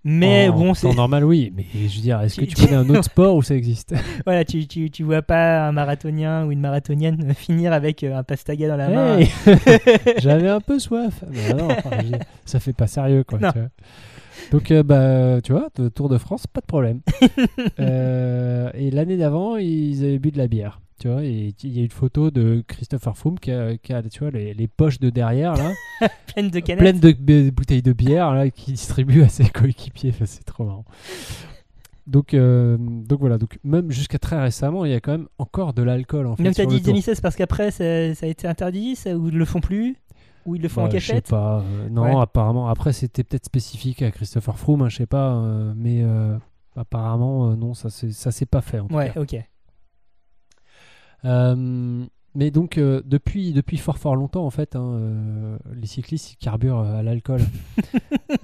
[0.08, 1.52] Mais en bon, c'est normal, oui.
[1.56, 3.92] Mais je veux dire, est-ce que Tu- connais un autre sport où ça existe
[4.24, 8.22] voilà, tu, tu, tu vois pas un marathonien ou une marathonienne finir avec euh, un
[8.22, 9.18] pastaga dans la main.
[10.18, 11.24] J'avais un peu soif.
[11.28, 13.38] Mais non, enfin, dire, ça fait pas sérieux, quoi.
[13.38, 13.68] Tu vois.
[14.52, 17.00] Donc, euh, bah, tu vois, Tour de France, pas de problème.
[17.80, 20.80] Euh, et l'année d'avant, ils avaient bu de la bière.
[20.98, 24.20] Tu vois, il y a une photo de Christopher Froome qui a, qui a, tu
[24.20, 25.72] vois, les, les poches de derrière, là,
[26.32, 27.00] Pleine de canettes.
[27.00, 30.10] pleines de bouteilles de bière, là, qui distribue à ses coéquipiers.
[30.10, 30.84] Enfin, c'est trop marrant.
[32.06, 35.74] Donc, euh, donc voilà, donc même jusqu'à très récemment, il y a quand même encore
[35.74, 36.44] de l'alcool en fait.
[36.44, 36.92] Donc t'as dit le tour.
[36.92, 39.96] 2016 parce qu'après ça, ça a été interdit, ça, ou ils le font plus,
[40.46, 41.28] ou ils le font en Bah, je sais cachette.
[41.28, 41.60] pas.
[41.62, 42.22] euh, non, Ouais.
[42.22, 42.68] apparemment.
[42.68, 45.34] Après, c'était peut-être spécifique à Christopher Froome, hein, je sais pas.
[45.34, 46.02] euh, mais
[46.76, 48.78] apparemment, non, ça ça s'est pas fait.
[48.78, 49.20] En tout Ouais, cas.
[49.20, 49.36] ok.
[51.24, 56.32] Euh, mais donc, euh, depuis, depuis fort fort longtemps, en fait, hein, euh, les cyclistes
[56.32, 57.40] ils carburent à l'alcool.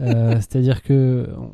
[0.01, 1.51] Euh, C'est-à-dire que on,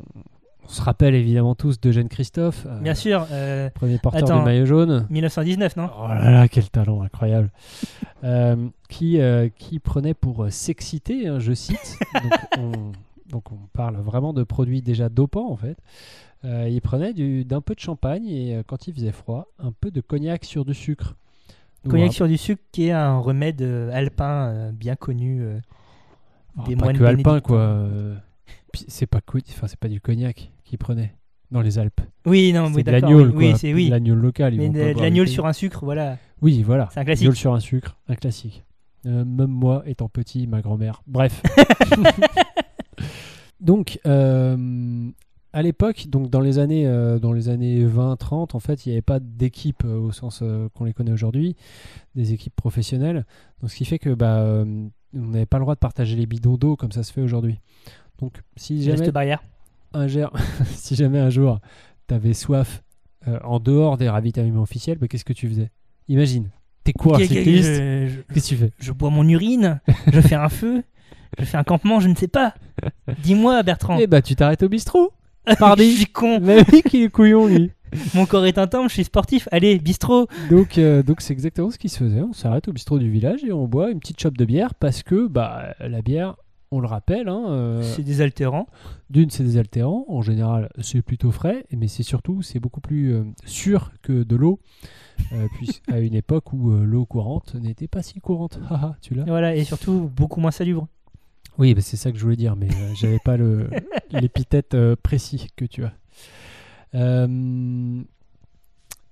[0.63, 4.39] on se rappelle évidemment tous d'Eugène Christophe, Bien sûr, euh, premier porteur Attends.
[4.39, 5.05] du maillot jaune.
[5.09, 5.89] 1919, non?
[5.99, 7.49] Oh là là, quel talent incroyable.
[8.89, 9.19] Qui,
[9.57, 11.97] qui prenait pour s'exciter, hein, je cite.
[12.13, 12.71] Donc on,
[13.29, 15.77] donc on parle vraiment de produits déjà dopants en fait.
[16.45, 19.71] Euh, il prenait du- d'un peu de champagne et euh, quand il faisait froid, un
[19.73, 21.15] peu de cognac sur du sucre.
[21.83, 22.11] Donc, Cognac voilà.
[22.13, 25.43] sur du sucre qui est un remède euh, alpin bien connu.
[26.57, 27.87] Ah, des pas moines que alpin quoi.
[28.87, 31.13] c'est pas enfin c'est pas du cognac qu'il prenait
[31.51, 32.01] dans les Alpes.
[32.25, 33.09] Oui, non, oui, d'accord.
[33.09, 33.89] l'agneau oui, c'est oui.
[33.89, 34.53] L'agneau local.
[34.53, 36.17] ils Mais vont de, pas l'agneau sur un sucre, voilà.
[36.41, 36.89] Oui, voilà.
[36.93, 37.23] C'est un classique.
[37.23, 38.63] Viol sur un sucre, un classique.
[39.05, 41.01] Euh, même moi, étant petit, ma grand-mère.
[41.07, 41.41] Bref.
[43.61, 45.09] donc, euh,
[45.53, 48.93] à l'époque, donc dans les années, euh, dans les années 20-30, en fait, il n'y
[48.95, 51.55] avait pas d'équipe euh, au sens euh, qu'on les connaît aujourd'hui,
[52.15, 53.25] des équipes professionnelles.
[53.61, 56.55] Donc, ce qui fait que bah, on n'avait pas le droit de partager les bidons
[56.57, 57.59] d'eau comme ça se fait aujourd'hui.
[58.19, 59.41] Donc, si jamais barrière.
[59.93, 60.31] un ger-
[60.75, 61.59] si jamais un jour
[62.07, 62.83] tu avais soif
[63.43, 65.69] en dehors des ravitaillements officiels, bah, qu'est-ce que tu faisais?
[66.07, 66.49] Imagine,
[66.83, 67.69] t'es quoi, Ok, ok, cycliste
[68.33, 68.71] Qu'est-ce que tu fais?
[68.79, 69.79] je bois mon urine,
[70.11, 70.83] je fais un feu,
[71.37, 72.53] je fais un campement, je ne sais pas.
[73.23, 73.97] Dis-moi, Bertrand.
[73.99, 75.11] Eh bah, tu t'arrêtes au bistrot.
[75.53, 75.91] je Pardi.
[75.95, 76.39] suis con.
[76.41, 77.71] Mais oui, qu'il est couillon, lui.
[78.13, 79.47] Mon corps est un temple, je suis sportif.
[79.51, 80.27] Allez, bistrot.
[80.51, 82.21] Donc, euh, donc c'est exactement ce qui se faisait.
[82.21, 85.01] On s'arrête au bistrot du village et on boit une petite chope de bière parce
[85.01, 86.35] que bah, la bière,
[86.71, 88.67] on le rappelle, hein, euh, C'est désaltérant.
[89.09, 90.05] d'une, c'est désaltérant.
[90.07, 94.35] En général, c'est plutôt frais, mais c'est surtout, c'est beaucoup plus euh, sûr que de
[94.35, 94.59] l'eau.
[95.33, 98.59] euh, puisqu'à une époque où euh, l'eau courante n'était pas si courante.
[99.01, 100.87] Tu l'as Voilà, et surtout beaucoup moins salubre.
[101.57, 103.37] Oui, bah, c'est ça que je voulais dire, mais euh, j'avais pas
[104.11, 105.93] l'épithète euh, précis que tu as.
[106.95, 108.01] Euh,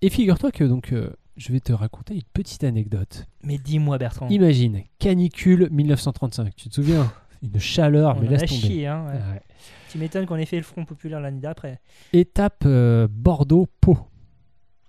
[0.02, 3.28] et figure-toi que donc euh, je vais te raconter une petite anecdote.
[3.44, 4.28] Mais dis-moi, Bertrand.
[4.30, 6.56] Imagine canicule 1935.
[6.56, 7.12] Tu te souviens?
[7.44, 8.62] Une chaleur, on mais laisse tomber.
[8.62, 9.14] chié, hein, ouais.
[9.14, 9.42] Ouais.
[9.90, 11.80] Tu m'étonnes qu'on ait fait le Front Populaire l'année d'après.
[12.14, 13.98] Étape Bordeaux-Pau.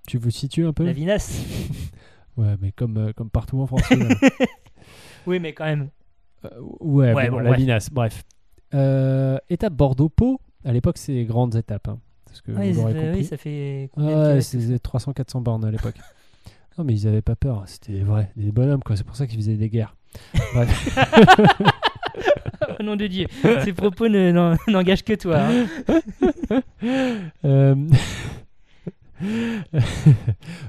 [0.07, 0.85] Tu vous situes un peu?
[0.87, 1.43] La vinasse.
[2.39, 3.83] Ouais, mais comme, comme partout en France.
[5.27, 5.91] Oui, mais quand même.
[6.45, 6.49] Euh,
[6.81, 7.61] ouais, Ouais, bon, bon, la bref.
[7.61, 8.23] vinasse, bref.
[8.75, 10.41] Euh, étape Bordeaux-Pau.
[10.65, 11.89] À l'époque, c'est les grandes étapes.
[11.89, 13.19] hein, parce que Ouais, vous l'aurez compris.
[13.21, 15.95] oui, ça fait combien c'était 300-400 bornes à l'époque.
[16.79, 17.63] non, mais ils avaient pas peur.
[17.67, 18.97] C'était des vrais, des bonhommes, quoi.
[18.97, 19.95] C'est pour ça qu'ils faisaient des guerres.
[20.55, 20.99] Bref.
[22.81, 23.27] Au nom de Dieu.
[23.65, 25.39] Ces propos ne- n'en- n'engagent que toi.
[25.41, 25.67] hein.
[27.45, 27.75] Euh,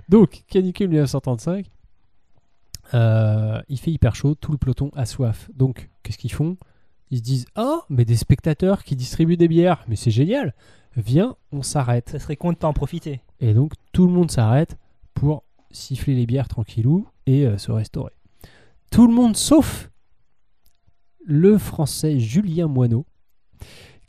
[0.08, 1.66] Donc, canicule 1935.
[2.94, 5.50] Euh, il fait hyper chaud, tout le peloton a soif.
[5.54, 6.58] Donc, qu'est-ce qu'ils font?
[7.12, 10.54] Ils se disent Oh, mais des spectateurs qui distribuent des bières, mais c'est génial
[10.96, 12.10] Viens, on s'arrête.
[12.10, 13.22] Ça serait con de pas en profiter.
[13.40, 14.78] Et donc, tout le monde s'arrête
[15.14, 18.14] pour siffler les bières tranquillou et euh, se restaurer.
[18.92, 19.92] Tout le monde sauf
[21.24, 23.06] le français Julien Moineau,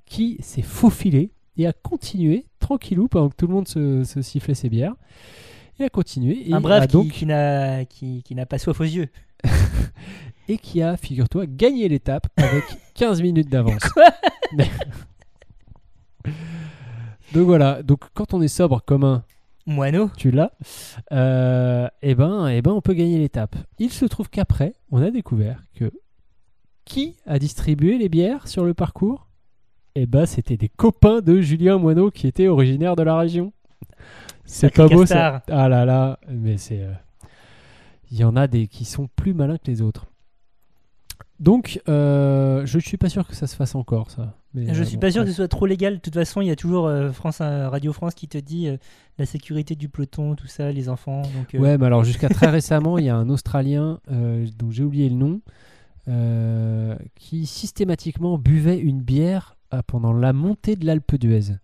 [0.06, 4.54] qui s'est faufilé et a continué tranquillou pendant que tout le monde se, se sifflait
[4.54, 4.94] ses bières.
[5.80, 8.58] Il a continué et un brave a qui, donc qui n'a qui, qui n'a pas
[8.58, 9.08] soif aux yeux.
[10.48, 12.64] et qui a, figure-toi, gagné l'étape avec
[12.94, 13.82] 15 minutes d'avance.
[17.32, 19.22] Donc voilà, donc quand on est sobre comme un
[19.64, 20.10] Moineau.
[20.16, 20.50] tu l'as,
[21.12, 23.54] euh, et ben, eh ben, on peut gagner l'étape.
[23.78, 25.92] Il se trouve qu'après, on a découvert que
[26.84, 29.28] qui a distribué les bières sur le parcours?
[29.94, 33.52] Eh ben, c'était des copains de Julien Moineau qui étaient originaires de la région.
[34.44, 35.42] C'est pas beau ça.
[35.48, 36.80] Ah là là, mais c'est.
[36.82, 36.92] euh,
[38.10, 40.06] Il y en a des qui sont plus malins que les autres.
[41.38, 44.34] Donc, euh, je suis pas sûr que ça se fasse encore, ça.
[44.52, 45.94] Mais, Je euh, suis bon, pas sûr que ce soit trop légal.
[45.94, 48.68] De toute façon, il y a toujours euh, France, euh, Radio France qui te dit
[48.68, 48.76] euh,
[49.18, 51.22] la sécurité du peloton, tout ça, les enfants.
[51.22, 54.70] Donc, euh, Ouais, mais alors jusqu'à très récemment, il y a un Australien euh, dont
[54.70, 55.40] j'ai oublié le nom
[56.08, 61.54] euh, qui systématiquement buvait une bière euh, pendant la montée de l'Alpe d'Huez.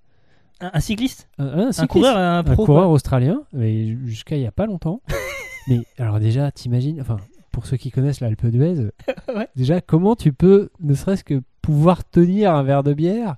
[0.61, 5.01] Un, un cycliste, Un, coureur, un coureur australien, mais jusqu'à il y a pas longtemps.
[5.69, 7.17] mais alors déjà, t'imagines, enfin
[7.53, 8.91] pour ceux qui connaissent l'Alpe d'Huez,
[9.35, 9.49] Ouais.
[9.57, 13.37] déjà comment tu peux, ne serait-ce que pouvoir tenir un verre de bière.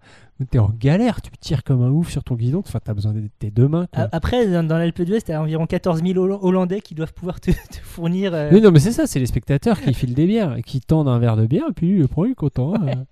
[0.52, 3.22] T'es en galère, tu tires comme un ouf sur ton guidon, enfin t'as besoin de
[3.40, 3.88] tes deux mains.
[3.92, 4.08] quoi.
[4.12, 7.76] Après, dans, l'Alpe d'Huez, t'as environ 14 000 Holl- Hollandais qui doivent pouvoir te, te
[7.82, 8.32] fournir.
[8.34, 11.08] euh, Oui, non, mais c'est ça, c'est les spectateurs qui filent des bières, qui tendent
[11.08, 12.74] un verre de bière, et puis le prend, il est content.
[12.74, 13.04] hein.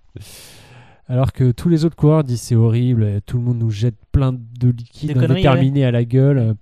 [1.08, 4.32] Alors que tous les autres coureurs disent c'est horrible, tout le monde nous jette plein
[4.32, 6.56] de liquide indéterminé à la gueule.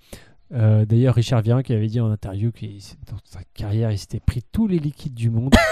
[0.52, 2.66] Euh, D'ailleurs, Richard Viren qui avait dit en interview que
[3.10, 5.54] dans sa carrière, il s'était pris tous les liquides du monde.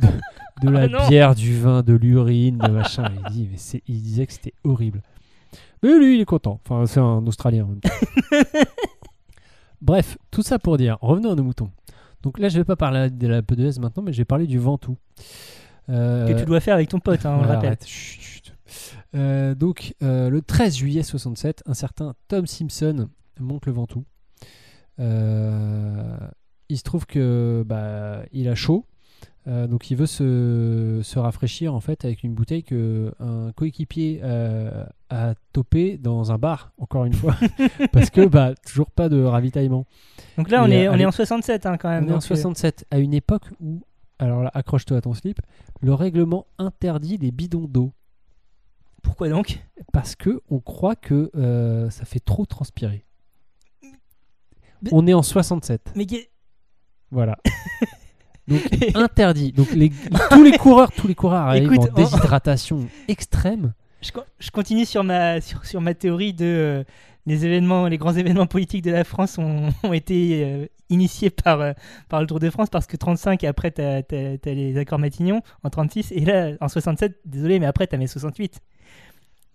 [0.00, 0.08] De,
[0.66, 3.10] de la Ah bière, du vin, de l'urine, de machin.
[3.26, 5.02] Il, dit, mais c'est- il disait que c'était horrible.
[5.82, 6.58] Mais lui, il est content.
[6.64, 7.90] Enfin, c'est un Australien en même temps.
[9.82, 11.70] Bref, tout ça pour dire, revenons à nos moutons.
[12.22, 14.58] Donc là, je vais pas parler de la P2S maintenant, mais je vais parler du
[14.58, 14.96] Ventoux.
[15.88, 17.66] Euh, que tu dois faire avec ton pote, hein, on le rappelle.
[17.66, 18.54] arrête, chut, chut.
[19.14, 23.08] Euh, donc, euh, le 13 juillet 67, un certain Tom Simpson
[23.40, 24.04] monte le Ventoux.
[24.98, 28.86] Il se trouve que bah, il a chaud,
[29.48, 34.20] euh, donc il veut se, se rafraîchir en fait avec une bouteille que un coéquipier
[34.22, 37.34] euh, a topé dans un bar, encore une fois,
[37.92, 39.84] parce que bah, toujours pas de ravitaillement.
[40.38, 42.04] Donc là, on est, on est en 67 hein, quand même.
[42.04, 43.82] On est en donc, euh, 67, à une époque où,
[44.18, 45.40] alors là, accroche-toi à ton slip,
[45.80, 47.92] le règlement interdit les bidons d'eau
[49.02, 49.58] pourquoi donc?
[49.92, 53.04] Parce que on croit que euh, ça fait trop transpirer.
[53.82, 56.06] Mais- On est en 67, Mais
[57.10, 57.36] voilà.
[58.48, 58.60] Donc
[58.94, 59.52] interdit.
[59.52, 59.90] Donc les-
[60.30, 63.72] tous les coureurs, tous les coureurs arrivent Écoute, en déshydratation extrême.
[64.02, 66.84] je, co- je continue sur ma, sur, sur ma théorie de euh,
[67.26, 71.60] les événements, les grands événements politiques de la France ont, ont été euh, initiés par,
[71.60, 71.72] euh,
[72.08, 75.40] par le Tour de France parce que 35 et après t'as as, les accords Matignon
[75.62, 78.60] en 36 et là en 67, désolé mais après t'as mes 68.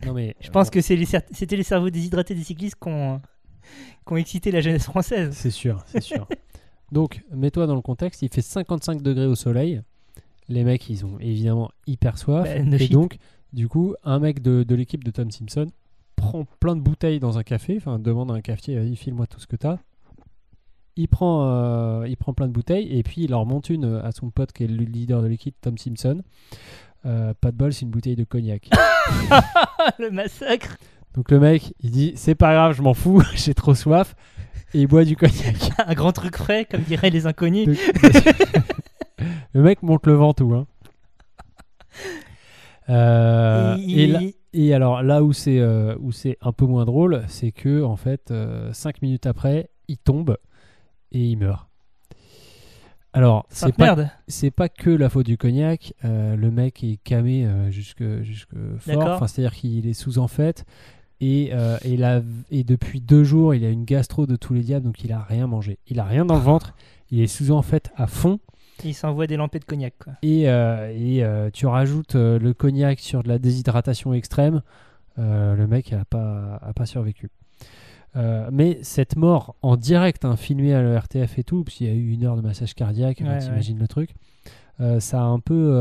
[0.05, 3.21] Non mais Je pense que les cer- c'était les cerveaux déshydratés des cyclistes qui ont,
[4.15, 5.35] excité la jeunesse française.
[5.35, 6.27] c'est sûr, c'est sûr.
[6.91, 8.21] Donc mets-toi dans le contexte.
[8.21, 9.81] Il fait 55 degrés au soleil.
[10.47, 12.45] Les mecs, ils ont évidemment hyper soif.
[12.45, 12.91] Bah, no et shit.
[12.93, 13.17] donc,
[13.51, 15.67] du coup, un mec de, de l'équipe de Tom Simpson
[16.17, 19.39] prend plein de bouteilles dans un café, enfin demande à un cafetier, vas-y, file-moi tout
[19.39, 19.77] ce que t'as.
[20.97, 24.11] Il prend, euh, il prend plein de bouteilles et puis il leur monte une à
[24.11, 26.21] son pote qui est le leader de l'équipe, Tom Simpson.
[27.05, 28.67] Euh, pas de bol, c'est une bouteille de cognac.
[29.99, 30.77] le massacre.
[31.13, 34.15] Donc le mec, il dit, c'est pas grave, je m'en fous, j'ai trop soif.
[34.73, 35.69] Et il boit du cognac.
[35.87, 37.67] Un grand truc frais, comme diraient les inconnus.
[37.67, 37.77] Donc-
[39.53, 40.53] le mec monte le vent tout.
[40.53, 40.65] Hein.
[42.89, 44.19] Euh, Et- et, là-
[44.53, 47.95] et alors là où c'est euh, où c'est un peu moins drôle, c'est que en
[47.95, 48.33] fait,
[48.73, 50.37] 5 minutes après, il tombe
[51.11, 51.67] et il meurt.
[53.13, 54.09] Alors, c'est pas, merde.
[54.27, 55.93] c'est pas que la faute du cognac.
[56.05, 58.93] euh, le mec est camé euh, jusque, jusque fort.
[59.15, 60.65] Enfin, C'est-à-dire qu'il est sous en fait.
[61.19, 64.61] Et, euh, et, la- et depuis deux jours, il a une gastro de tous les
[64.61, 65.79] diables, donc il a rien mangé.
[65.87, 66.75] Il a rien dans le ventre.
[67.09, 68.39] Il est sous en fait à fond.
[68.83, 69.93] Il s'envoie des lampées de cognac.
[70.03, 70.13] Quoi.
[70.21, 74.61] Et, euh, et, euh, tu rajoutes euh, le cognac sur de la déshydratation extrême,
[75.17, 77.29] le mec a pas, a pas survécu.
[78.51, 81.93] Mais cette mort en direct, hein, filmée à l'ERTF et tout, parce qu'il y a
[81.93, 84.11] eu une heure de massage cardiaque, Ouais, t'imagines le truc,
[84.99, 85.71] ça a un peu,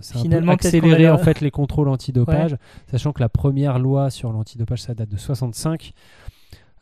[0.00, 2.56] ça a un peu Finalement, accéléré en fait les contrôles antidopage,
[2.90, 5.92] sachant que la première loi sur l'antidopage, ça date de 65.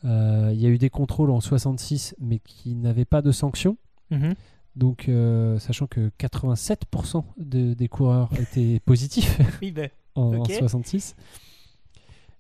[0.05, 3.77] Euh, Il y a eu des contrôles en 66, mais qui n'avaient pas de sanctions.
[4.11, 4.35] Mhm.
[4.77, 10.53] Donc, euh, sachant que 87% de- des coureurs étaient positifs Oui, bah, en, en Ok.
[10.53, 11.17] 66.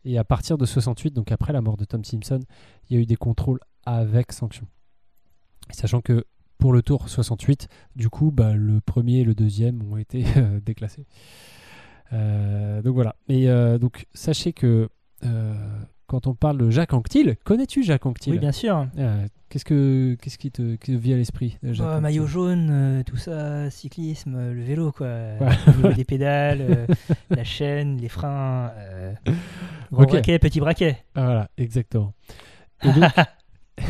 [0.04, 2.40] Et à partir de 68, donc après la mort de Tom Simpson,
[2.88, 4.66] il y a eu des contrôles avec sanction.
[5.70, 6.24] Sachant que
[6.58, 10.60] pour le tour 68, du coup, bah, le premier et le deuxième ont été euh,
[10.60, 11.06] déclassés.
[12.12, 13.16] Euh, donc voilà.
[13.28, 14.88] Et euh, donc, sachez que
[16.06, 18.86] quand on parle de Jacques Anquetil, connais-tu Jacques Anquetil oui, bien sûr.
[18.98, 22.68] Euh, Qu'est-ce que qu'est-ce qui te, qui te vient à l'esprit Oh, Anquetil maillot jaune,
[22.70, 25.06] euh, tout ça, cyclisme, euh, le vélo, quoi.
[25.06, 25.48] Ouais.
[25.68, 26.86] Au niveau des pédales, euh,
[27.30, 28.72] la chaîne, les freins.
[28.76, 29.12] Euh,
[29.92, 30.08] gros Ok.
[30.10, 30.98] braquet, petit braquet.
[31.14, 32.12] Ah, voilà, exactement.
[32.82, 33.04] Et donc,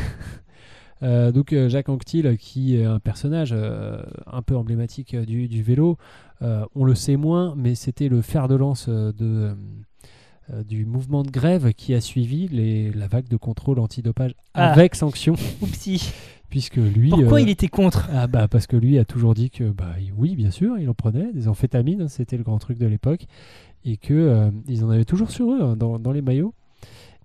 [1.02, 5.48] euh, donc, euh, Jacques Anquetil, qui est un personnage euh, un peu emblématique euh, du,
[5.48, 5.96] du vélo,
[6.42, 9.54] euh, on le sait moins, mais c'était le fer de lance euh, de, euh,
[10.66, 14.72] du mouvement de grève qui a suivi les, la vague de contrôle antidopage Ah.
[14.72, 16.12] avec sanction, Oupsie.
[16.50, 17.10] puisque lui...
[17.10, 18.08] Pourquoi euh, il était contre?
[18.12, 20.94] ah bah parce que lui a toujours dit que bah oui bien sûr il en
[20.94, 23.26] prenait des amphétamines hein, c'était le grand truc de l'époque
[23.84, 26.54] et que euh, ils en avaient toujours sur eux hein, dans, dans les maillots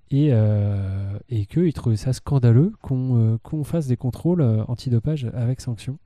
[0.10, 5.26] et, euh, et qu'ils trouvaient ça scandaleux qu'on euh, qu'on fasse des contrôles euh, antidopage
[5.34, 5.98] avec sanction.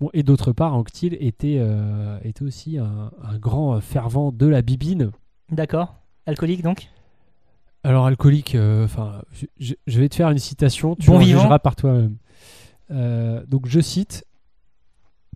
[0.00, 4.62] Bon, et d'autre part, Anctil était, euh, était aussi un, un grand fervent de la
[4.62, 5.10] bibine.
[5.50, 5.96] D'accord.
[6.28, 6.88] Alcoolique, donc
[7.84, 11.20] Alors alcoolique, euh, enfin, je, je- je vais te faire une citation, tu Bon en
[11.20, 12.16] jugeras par toi-même.
[12.90, 14.24] Euh, donc je cite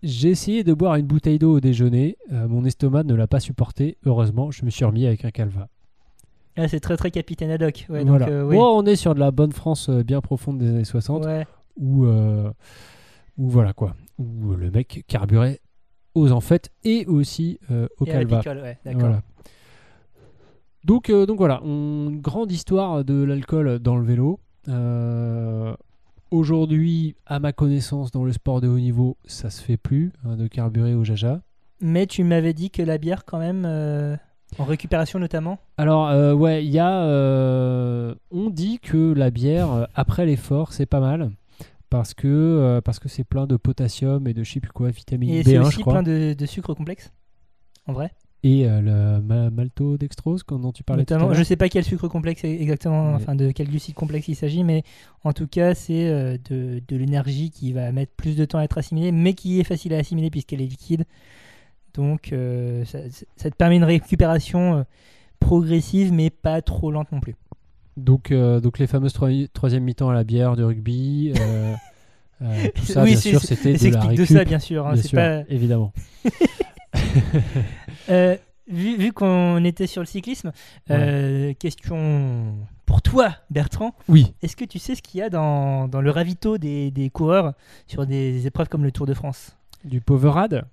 [0.03, 2.17] J'ai essayé de boire une bouteille d'eau au déjeuner.
[2.33, 3.97] Euh, mon estomac ne l'a pas supporté.
[4.05, 5.69] Heureusement, je me suis remis avec un calva.
[6.57, 7.87] Ah, c'est très très capitaine Haddock.
[7.89, 8.27] Ouais, voilà.
[8.27, 8.57] donc, oui.
[8.57, 11.47] Bon, on est sur de la bonne France bien profonde des années 60 Ouais.
[11.77, 15.61] où, où voilà quoi, où le mec carburait
[16.15, 17.59] aux enfêtes et aussi
[17.99, 18.39] au Et à la calva.
[18.41, 19.01] picole, ouais, d'accord.
[19.01, 19.23] Voilà.
[20.85, 24.41] Donc, euh, donc voilà, on- une grande histoire de l'alcool dans le vélo.
[24.69, 25.75] Euh,
[26.31, 30.37] Aujourd'hui, à ma connaissance, dans le sport de haut niveau, ça se fait plus hein,
[30.37, 31.43] de carburer au jaja.
[31.83, 34.17] Mais tu m'avais dit que la bière, quand même, euh,
[34.59, 35.59] en récupération notamment?
[35.77, 37.05] Alors, ouais, il y a.
[38.31, 41.33] on dit que la bière, après l'effort, c'est pas mal.
[41.91, 44.89] Parce que euh, parce que c'est plein de potassium et de je sais plus quoi,
[44.89, 45.93] vitamine Et c'est B1, je aussi crois.
[45.93, 47.13] plein de, de sucre complexe.
[47.87, 48.11] En vrai?
[48.45, 51.39] Et euh, le ma- maltodextrose, dont tu parlais tout à Notamment, l'heure.
[51.39, 53.15] je sais pas quel sucre complexe exactement, Ouais.
[53.15, 54.83] enfin de quel glucide complexe il s'agit, mais
[55.23, 58.65] en tout cas, c'est euh, de, de l'énergie qui va mettre plus de temps à
[58.65, 61.05] être assimilée, mais qui est facile à assimiler puisqu'elle est liquide.
[61.95, 62.99] Donc, euh, ça,
[63.37, 64.85] ça te permet une récupération
[65.39, 67.37] progressive, mais pas trop lente non plus.
[67.97, 71.75] Donc, euh, donc les fameuses troi- troisième mi-temps à la bière du rugby, euh,
[72.43, 74.87] euh, tout ça, Oui, bien sûr, c'était de la explique de récup, ça, bien sûr.
[74.87, 75.93] hein, bien c'est sûr, pas- évidemment.
[78.11, 78.37] Euh,
[78.69, 80.53] vu vu qu'on était sur le cyclisme,
[80.91, 82.55] euh, question
[82.87, 83.95] pour toi, Bertrand.
[84.09, 84.35] Oui.
[84.43, 87.55] Est-ce que tu sais ce qu'il y a dans, dans le ravito des, des coureurs
[87.87, 89.57] sur des épreuves comme le Tour de France?
[89.85, 90.65] Du Poverade?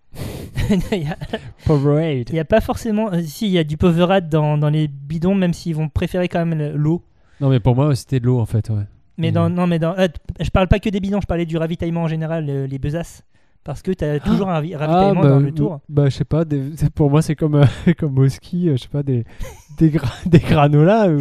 [0.92, 1.18] Il y a-
[1.66, 2.30] Poverade.
[2.30, 3.12] il n'y a, pas forcément.
[3.12, 6.28] euh, si, il y a du Powerade dans, dans les bidons, même s'ils vont préférer
[6.28, 7.04] quand même le- l'eau.
[7.42, 8.70] Non, mais pour moi, c'était de l'eau en fait.
[8.70, 8.84] Ouais.
[9.18, 10.08] Mais dans, non, mais dans, euh,
[10.40, 13.24] je parle pas que des bidons, je parlais du ravitaillement en général, les besaces.
[13.70, 15.80] Parce que tu as toujours un ravi- ravitaillement bah, dans le tour.
[15.88, 17.66] Bah, je sais pas, des- pour moi, c'est comme, euh,
[18.00, 19.26] comme au ski, euh, je sais pas, des,
[19.78, 21.20] des, gra- des granolas ou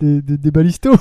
[0.00, 0.94] des, des, des balistos,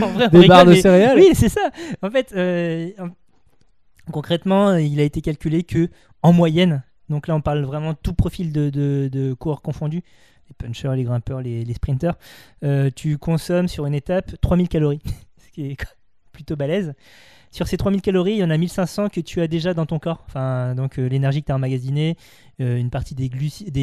[0.00, 1.18] en vrai, des rigole, barres de mais- céréales.
[1.18, 1.70] Oui, c'est ça.
[2.00, 3.08] En fait, euh, en-
[4.12, 5.88] concrètement, il a été calculé que
[6.22, 10.02] en moyenne, donc là on parle vraiment tout profil de, de, de coureurs confondus,
[10.48, 12.14] les punchers, les grimpeurs, les, les sprinters,
[12.64, 15.02] euh, tu consommes sur une étape 3000 calories,
[15.44, 15.76] ce qui est
[16.32, 16.94] plutôt balèze.
[17.50, 19.98] Sur ces 3000 calories, il y en a 1500 que tu as déjà dans ton
[19.98, 20.22] corps.
[20.26, 22.16] Enfin, donc euh, l'énergie que tu as emmagasinée,
[22.60, 23.28] euh, une partie des,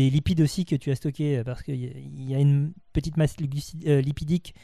[0.09, 4.55] lipides aussi que tu as stocké, euh, parce qu'il y, a- une petite masse lipidique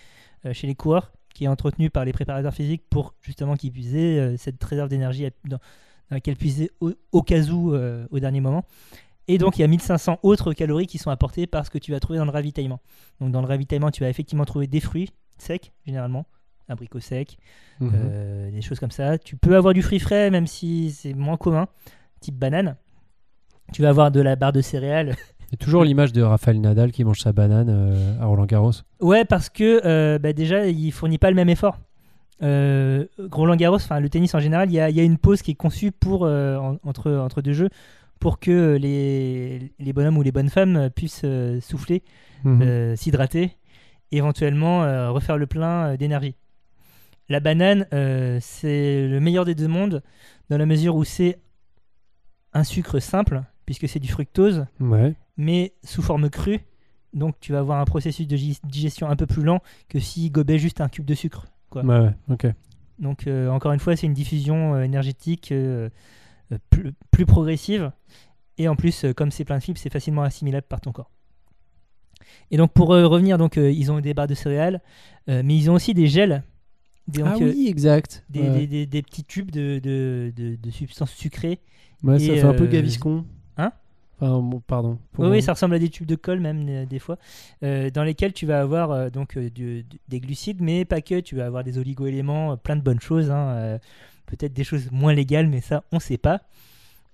[0.54, 4.36] chez les coureurs qui est entretenue par les préparateurs physiques pour justement qu'ils puissent euh,
[4.38, 5.60] cette réserve d'énergie dans,
[6.10, 8.66] laquelle puiser au, au cas où au dernier moment.
[9.28, 11.92] Et donc il y a 1500 autres calories qui sont apportées par ce que tu
[11.92, 12.82] vas trouver dans le ravitaillement.
[13.22, 16.26] Donc dans le ravitaillement, tu vas effectivement trouver des fruits secs généralement,
[16.72, 17.38] abricots secs,
[17.80, 17.92] Mhm.
[17.94, 19.18] euh, des choses comme ça.
[19.18, 21.68] Tu peux avoir du fruit frais, même si c'est moins commun,
[22.20, 22.76] type banane.
[23.74, 25.16] Tu vas avoir de la barre de céréales.
[25.50, 28.46] Il y a toujours l'image de Rafael Nadal qui mange sa banane euh, à Roland
[28.46, 28.72] Garros.
[29.00, 31.78] Ouais, parce que euh, bah, déjà, il fournit pas le même effort.
[33.32, 35.42] Roland Garros, enfin le tennis en général, il y a, il y a une pause
[35.42, 37.70] qui est conçue pour en- entre entre deux jeux
[38.20, 41.26] pour que les, les bonhommes ou les bonnes femmes puissent
[41.62, 42.04] souffler,
[42.44, 42.96] Mhm.
[42.96, 43.58] s'hydrater,
[44.12, 46.36] éventuellement euh, refaire le plein d'énergie.
[47.30, 50.04] La banane, euh, c'est le meilleur des deux mondes
[50.50, 51.40] dans la mesure où c'est
[52.54, 55.14] un sucre simple, puisque c'est du fructose, Ouais.
[55.38, 56.60] mais sous forme crue.
[57.14, 60.58] Donc tu vas avoir un processus de digestion un peu plus lent que si gobait
[60.60, 61.46] juste un cube de sucre.
[61.70, 61.84] Quoi.
[61.84, 62.48] Ouais, ouais, ok.
[63.00, 65.90] Donc euh, encore une fois, c'est une diffusion euh, énergétique euh,
[66.70, 67.92] plus, plus progressive.
[68.58, 71.10] Et en plus, comme c'est plein de fibres, c'est facilement assimilable par ton corps.
[72.52, 74.82] Et donc pour revenir, donc ils ont des barres de céréales,
[75.28, 76.44] mais ils ont aussi des gels.
[77.08, 78.24] Donc, ah oui, exact.
[78.30, 78.50] des, ouais.
[78.60, 81.60] des- des- des petits tubes de, de- de- de substances sucrées.
[82.04, 83.26] Ouais, ça fait un peu euh, gaviscon.
[83.58, 83.72] hein
[84.20, 84.98] Enfin, bon, pardon.
[85.18, 87.18] Oui, ça ressemble à des tubes de colle même euh, des fois,
[87.64, 91.20] euh, dans lesquels tu vas avoir euh, donc du- du- des glucides, mais pas que.
[91.20, 93.30] Tu vas avoir des oligo-éléments, plein de bonnes choses.
[93.32, 93.80] hein,
[94.28, 96.42] Peut-être des choses moins légales, mais ça, on sait pas.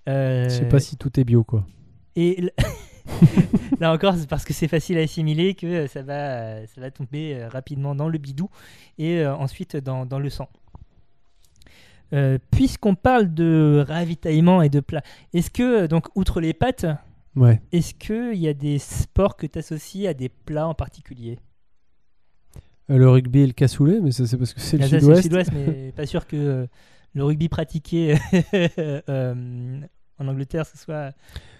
[0.05, 1.65] Je sais pas si tout est bio, quoi.
[2.15, 2.51] Et
[3.79, 6.81] là encore, c'est parce que c'est facile à assimiler que euh, ça va, euh, ça
[6.81, 8.49] va tomber euh, rapidement dans le bidou
[8.97, 10.49] et ensuite dans, dans le sang.
[12.13, 16.85] Euh, Puisqu'on parle de ravitaillement et de plats, est-ce que, donc, outre les pâtes,
[17.35, 17.61] Ouais.
[17.71, 21.37] est-ce qu'il y a des sports que tu associes à des plats en particulier?
[22.89, 25.51] Le rugby et le cassoulet, mais ça, c'est parce que c'est le ça, sud-ouest.
[25.53, 26.67] mais pas sûr que
[27.13, 28.15] le rugby pratiqué
[29.09, 29.81] euh,
[30.19, 31.07] en Angleterre, ce soit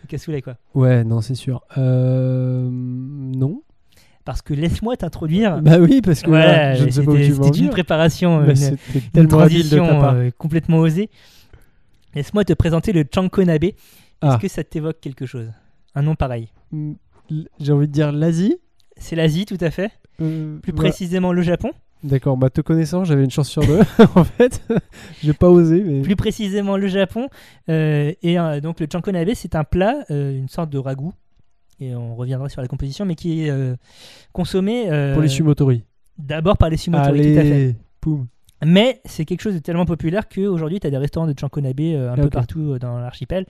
[0.04, 0.56] le cassoulet, quoi.
[0.74, 1.62] Ouais, non, c'est sûr.
[1.78, 3.62] Euh, non.
[4.26, 5.62] Parce que laisse-moi t'introduire.
[5.62, 8.44] Bah oui, parce que Voilà, là, je ne sais pas où c'était tu une préparation,
[8.46, 11.10] Bah, une, une transition euh, complètement osée.
[12.14, 13.64] Laisse-moi te présenter le Chankonabe.
[13.66, 13.76] Est-ce
[14.22, 14.38] Ah.
[14.42, 15.50] que ça t'évoque quelque chose?
[15.96, 16.50] Un nom pareil.
[16.72, 16.94] Mm,
[17.60, 18.58] J'ai envie de dire l'Asie.
[18.98, 19.92] C'est l'Asie, tout à fait.
[20.22, 20.76] Euh, Plus ouais.
[20.78, 21.70] précisément le Japon.
[22.04, 23.80] D'accord, bah te connaissant, j'avais une chance sur deux.
[24.16, 24.62] en fait,
[25.24, 26.02] j'ai pas osé, mais.
[26.02, 27.28] Plus précisément, le Japon.
[27.70, 31.14] Euh, et euh, donc, le chankonabe, c'est un plat, euh, une sorte de ragoût.
[31.80, 33.54] Et on reviendra sur la composition, mais qui est
[34.34, 35.84] consommé Pour les sumotori.
[36.18, 37.76] d'abord par les sumotori, tout à fait.
[38.02, 38.28] Poum.
[38.66, 42.14] Mais c'est quelque chose de tellement populaire qu'aujourd'hui, tu as des restaurants de chankonabe un
[42.14, 43.46] Ah, peu partout dans l'archipel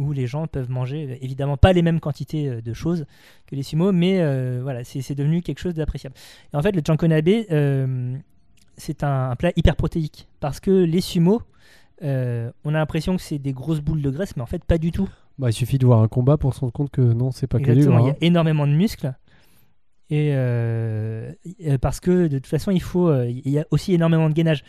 [0.00, 3.04] où les gens peuvent manger, euh, évidemment pas les mêmes quantités euh, de choses
[3.46, 6.14] que les sumo, mais euh, voilà, c'est devenu quelque chose d'appréciable.
[6.52, 8.16] Et en fait, le chankonabe, euh,
[8.76, 11.42] c'est un, un plat hyper protéique parce que les sumo,
[12.02, 14.78] euh, on a l'impression que c'est des grosses boules de graisse, mais en fait, pas
[14.78, 15.08] du tout.
[15.38, 17.58] Bah, il suffit de voir un combat pour se rendre compte que non, c'est pas
[17.58, 18.08] que du Exactement, gras.
[18.08, 19.12] il y a énormément de muscles.
[20.12, 20.34] Et
[21.80, 24.64] parce que de toute façon, il faut, il y a aussi énormément de gainage.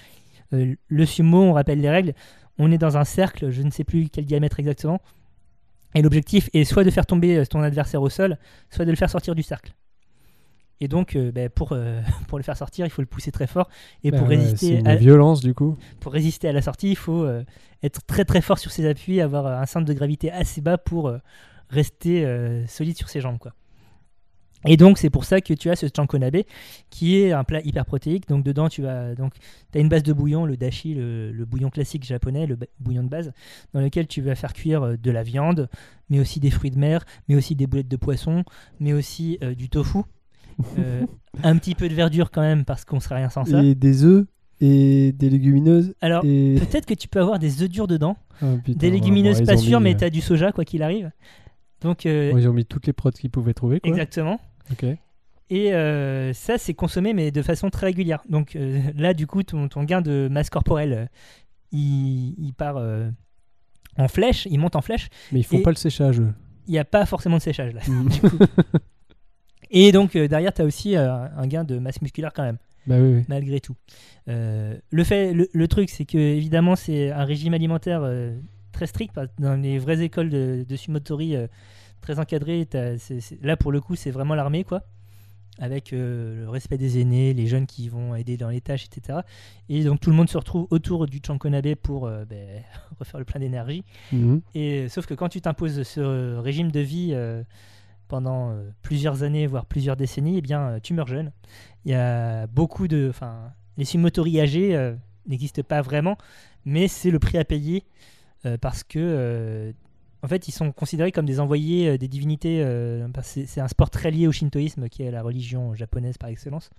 [0.52, 2.14] Le sumo, on rappelle les règles,
[2.60, 5.02] on est dans un cercle, je ne sais plus quel diamètre exactement.
[5.96, 8.38] Et l'objectif est soit de faire tomber euh, ton adversaire au sol,
[8.70, 9.74] soit de le faire sortir du cercle.
[10.82, 13.48] Et donc, euh, ben, pour, euh, pour le faire sortir, il faut le pousser très
[13.48, 13.70] fort.
[14.04, 15.78] Et Bah pour, ouais, résister une à, violence du coup.
[16.00, 17.46] pour résister à la sortie, il faut euh,
[17.84, 21.14] être très très fort sur ses appuis, avoir un centre de gravité assez bas pour
[21.70, 22.26] rester
[22.68, 23.38] solide sur ses jambes.
[23.38, 23.54] Quoi.
[24.66, 26.44] Et donc c'est pour ça que tu as ce chankonabe
[26.90, 28.28] qui est un plat hyper protéique.
[28.28, 29.34] Donc dedans tu as donc
[29.74, 33.10] as une base de bouillon, le dashi, le, le bouillon classique japonais, le bouillon de
[33.10, 33.32] base,
[33.74, 35.70] dans lequel tu vas faire cuire euh, de la viande,
[36.10, 38.44] mais aussi des fruits de mer, mais aussi des boulettes de poisson,
[38.80, 40.00] mais aussi euh, du tofu.
[40.78, 41.06] Euh,
[41.44, 43.64] un petit peu de verdure quand même parce qu'on serait rien sans ça.
[43.64, 44.26] Et des œufs
[44.62, 45.94] et des légumineuses.
[46.02, 46.56] Alors et...
[46.60, 48.16] peut-être que tu peux avoir des œufs durs dedans.
[48.42, 51.12] Ah, putain, Des légumineuses, pas sûr, mis, mais euh, t'as du soja, quoi qu'il arrive.
[51.82, 53.80] Donc, euh, ils ont mis toutes les prods qu'ils pouvaient trouver.
[53.80, 53.90] Quoi.
[53.90, 54.40] exactement.
[54.72, 54.86] Ok.
[55.52, 58.22] Et euh, ça, c'est consommé, mais de façon très régulière.
[58.30, 61.06] Donc euh, là, du coup, ton, ton gain de masse corporelle, euh,
[61.74, 62.82] il, il part
[63.98, 65.10] en flèche, il monte en flèche.
[65.34, 66.22] Mais ils font pas le séchage.
[66.68, 67.82] Il n'y a pas forcément de séchage là.
[67.86, 68.10] Mm.
[69.72, 72.58] Et donc, derrière, tu as aussi un gain de masse musculaire quand même.
[72.88, 73.26] bah oui, oui.
[73.28, 73.76] malgré tout.
[74.28, 78.10] Le, fait, le, le truc, c'est que évidemment, c'est un régime alimentaire
[78.72, 79.18] très strict.
[79.38, 81.36] Dans les vraies écoles de, de sumotori
[82.02, 84.84] très encadrées, t'as- c'est- c'est- là pour le coup, c'est vraiment l'armée, quoi.
[85.60, 89.20] Avec euh, le respect des aînés, les jeunes qui vont aider dans les tâches, etc.
[89.70, 92.64] Et donc tout le monde se retrouve autour du chankonabe pour euh, ben,
[93.00, 93.84] refaire le plein d'énergie.
[94.12, 94.42] Mhm.
[94.56, 97.44] Et sauf que quand tu t'imposes ce régime de vie euh,
[98.08, 101.32] pendant euh, plusieurs années, voire plusieurs décennies, eh bien, euh, tu meurs jeune.
[101.86, 104.96] Il y a beaucoup de, enfin, les sumotori âgés euh,
[105.28, 106.18] n'existent pas vraiment,
[106.66, 107.84] mais c'est le prix à payer
[108.46, 109.72] euh, parce que, euh,
[110.24, 112.62] en fait, ils sont considérés comme des envoyés euh, des divinités.
[112.64, 116.70] euh, c'est un sport très lié au shintoïsme, qui est la religion japonaise par excellence.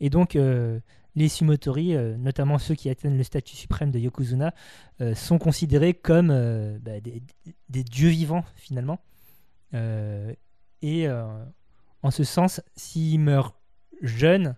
[0.00, 0.80] Et donc, euh,
[1.14, 4.52] les sumotori, notamment ceux qui atteignent le statut suprême de yokozuna,
[5.14, 6.26] sont considérés comme
[6.82, 8.98] bah, des, dieux vivants finalement.
[10.82, 13.54] Et en ce sens, s'ils meurent
[14.02, 14.56] jeunes,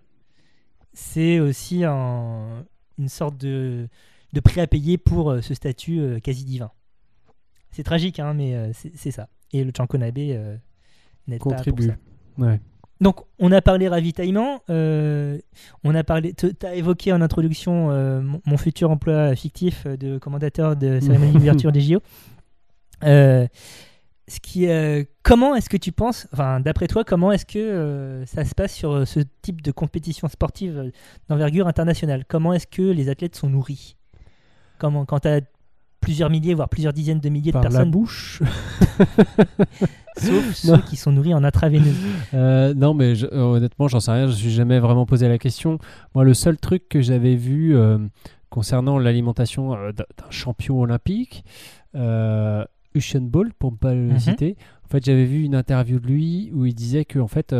[0.95, 2.65] c'est aussi un-
[2.97, 3.87] une sorte de,
[4.33, 6.71] de prix à payer pour ce statut quasi divin.
[7.77, 9.29] C'est tragique, hein, mais euh, c'est ça.
[9.53, 10.57] Et le chankonabe euh,
[11.29, 11.93] n'aide pas pour ça.
[12.39, 12.59] Ouais.
[13.03, 15.39] Donc, on a parlé ravitaillement, euh,
[15.85, 16.33] on a parlé.
[16.33, 21.35] Tu as évoqué en introduction euh, mon, mon futur emploi fictif de commandateur de cérémonie
[21.35, 22.01] d'ouverture des JO.
[23.03, 24.67] Ce qui,
[25.23, 29.07] comment est-ce que tu penses, enfin, d'après toi, comment est-ce que ça se passe sur
[29.07, 30.93] ce type de compétition sportive
[31.29, 32.25] d'envergure internationale?
[32.27, 33.97] Comment est-ce que les athlètes sont nourris?
[34.79, 35.43] Comment, quand tu as
[36.07, 38.41] plusieurs milliers, voire plusieurs dizaines de milliers Par de la personnes, bouche.
[40.19, 41.97] sauf ceux qui sont nourris en intraveineuse.
[42.33, 44.27] Euh, non, mais je- euh, honnêtement, j'en sais rien.
[44.27, 45.79] Je me suis jamais vraiment posé la question.
[46.15, 47.99] Moi, le seul truc que j'avais vu euh,
[48.51, 51.45] concernant l'alimentation euh, d'un champion olympique,
[51.97, 54.19] euh, Usain Bolt, pour ne pas le Mhm.
[54.21, 57.53] citer, en fait, j'avais vu une interview de lui où il disait que, en fait,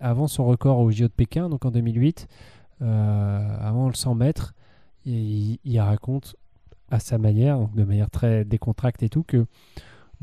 [0.00, 2.28] avant son record au JO de Pékin, donc en 2008,
[2.82, 4.54] euh, avant le 100 mètres,
[5.06, 6.36] il, il raconte
[6.94, 9.46] à sa manière, donc de manière très décontractée et tout, que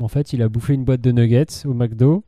[0.00, 2.24] en fait, il a bouffé une boîte de nuggets au McDo,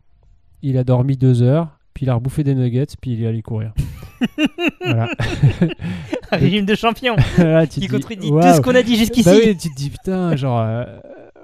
[0.63, 3.43] il a dormi deux heures, puis il a rebouffé des nuggets, puis il est allé
[3.43, 3.73] courir.
[4.81, 5.09] voilà.
[6.31, 9.29] Un régime de champion Là, tu qui contredit tout ce qu'on a dit jusqu'ici.
[9.29, 10.85] Bah oui, tu te dis putain, genre, euh,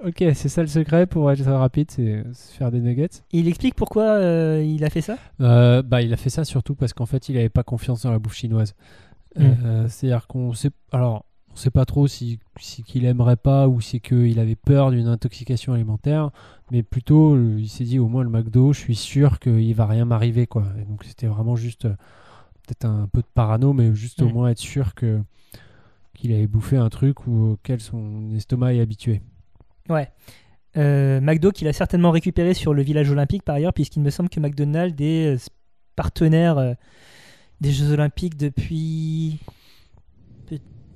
[0.04, 2.22] ok, c'est ça le secret pour être rapide, c'est
[2.56, 3.08] faire des nuggets.
[3.32, 5.16] Il explique pourquoi euh, il a fait ça?
[5.40, 8.12] Euh, bah, il a fait ça surtout parce qu'en fait, il avait pas confiance dans
[8.12, 8.74] la bouffe chinoise.
[9.36, 9.42] Mm.
[9.42, 13.80] Euh, C'est-à-dire qu'on sait, alors, on sait pas trop si, si qu'il aimerait pas ou
[13.80, 16.30] si qu'il avait peur d'une intoxication alimentaire,
[16.70, 19.86] mais plutôt, euh, il s'est dit au moins le McDo, je suis sûr qu'il va
[19.86, 20.64] rien m'arriver, quoi.
[20.80, 21.96] Et donc, c'était vraiment juste euh,
[22.66, 25.20] peut-être un peu de parano, mais juste au moins être sûr que
[26.14, 29.22] qu'il avait bouffé un truc ou auquel son estomac est habitué.
[29.88, 30.10] Ouais.
[30.76, 34.28] Euh, McDo qu'il a certainement récupéré sur le village olympique par ailleurs, puisqu'il me semble
[34.28, 35.50] que McDonald's est
[35.96, 36.76] partenaire
[37.60, 39.40] des Jeux Olympiques depuis.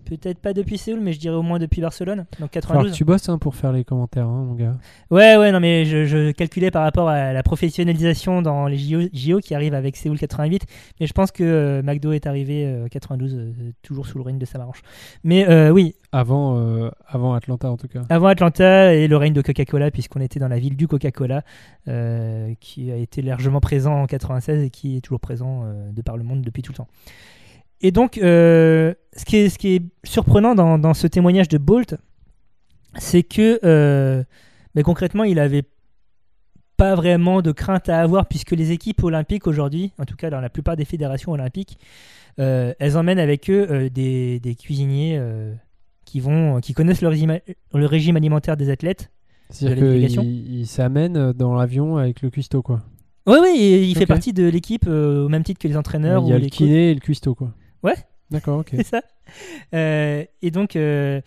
[0.04, 2.60] Peut- Peut-être pas depuis Séoul, mais je dirais au moins depuis Barcelone, donc Il va
[2.62, 2.92] falloir 92.
[2.92, 4.76] que tu bosses hein, pour faire les commentaires, hein, mon gars.
[5.10, 9.00] Ouais, ouais, non, mais je, je calculais par rapport à la professionnalisation dans les JO,
[9.12, 10.62] JO qui arrive avec Séoul 88.
[11.00, 13.52] Mais je pense que euh, McDo est arrivé euh, 92, euh,
[13.82, 14.82] toujours sous le règne de Samaranch.
[15.24, 18.02] Mais euh, oui, Avant, avant Atlanta, en tout cas.
[18.08, 21.42] avant Atlanta et le règne de Coca-Cola, puisqu'on était dans la ville du Coca-Cola,
[22.60, 26.22] qui a été largement présent en 96 et qui est toujours présent de par le
[26.24, 26.88] monde depuis tout le temps.
[27.84, 31.58] Et donc, euh, ce, qui est, ce qui est surprenant dans, dans ce témoignage de
[31.58, 31.96] Bolt,
[32.96, 34.24] c'est que euh,
[34.74, 35.64] mais concrètement, il avait
[36.78, 40.40] pas vraiment de crainte à avoir, puisque les équipes olympiques aujourd'hui, en tout cas dans
[40.40, 41.78] la plupart des fédérations olympiques,
[42.40, 45.20] euh, elles emmènent avec eux des, des cuisiniers
[46.06, 47.38] qui, vont, qui connaissent le régime,
[47.74, 49.10] le régime alimentaire des athlètes.
[49.50, 50.22] C'est-à-dire de la délégation.
[50.22, 52.80] qu'il il s'amène dans l'avion avec le cuistot, quoi.
[53.26, 56.22] Oui, oui, il fait partie de l'équipe euh, au même titre que les entraîneurs.
[56.24, 57.52] Il y ou a les le kiné et le cuistot, quoi.
[57.84, 57.94] Ouais.
[58.30, 58.70] D'accord, ok.
[58.76, 59.02] c'est ça.
[59.74, 61.20] Euh, et donc, euh,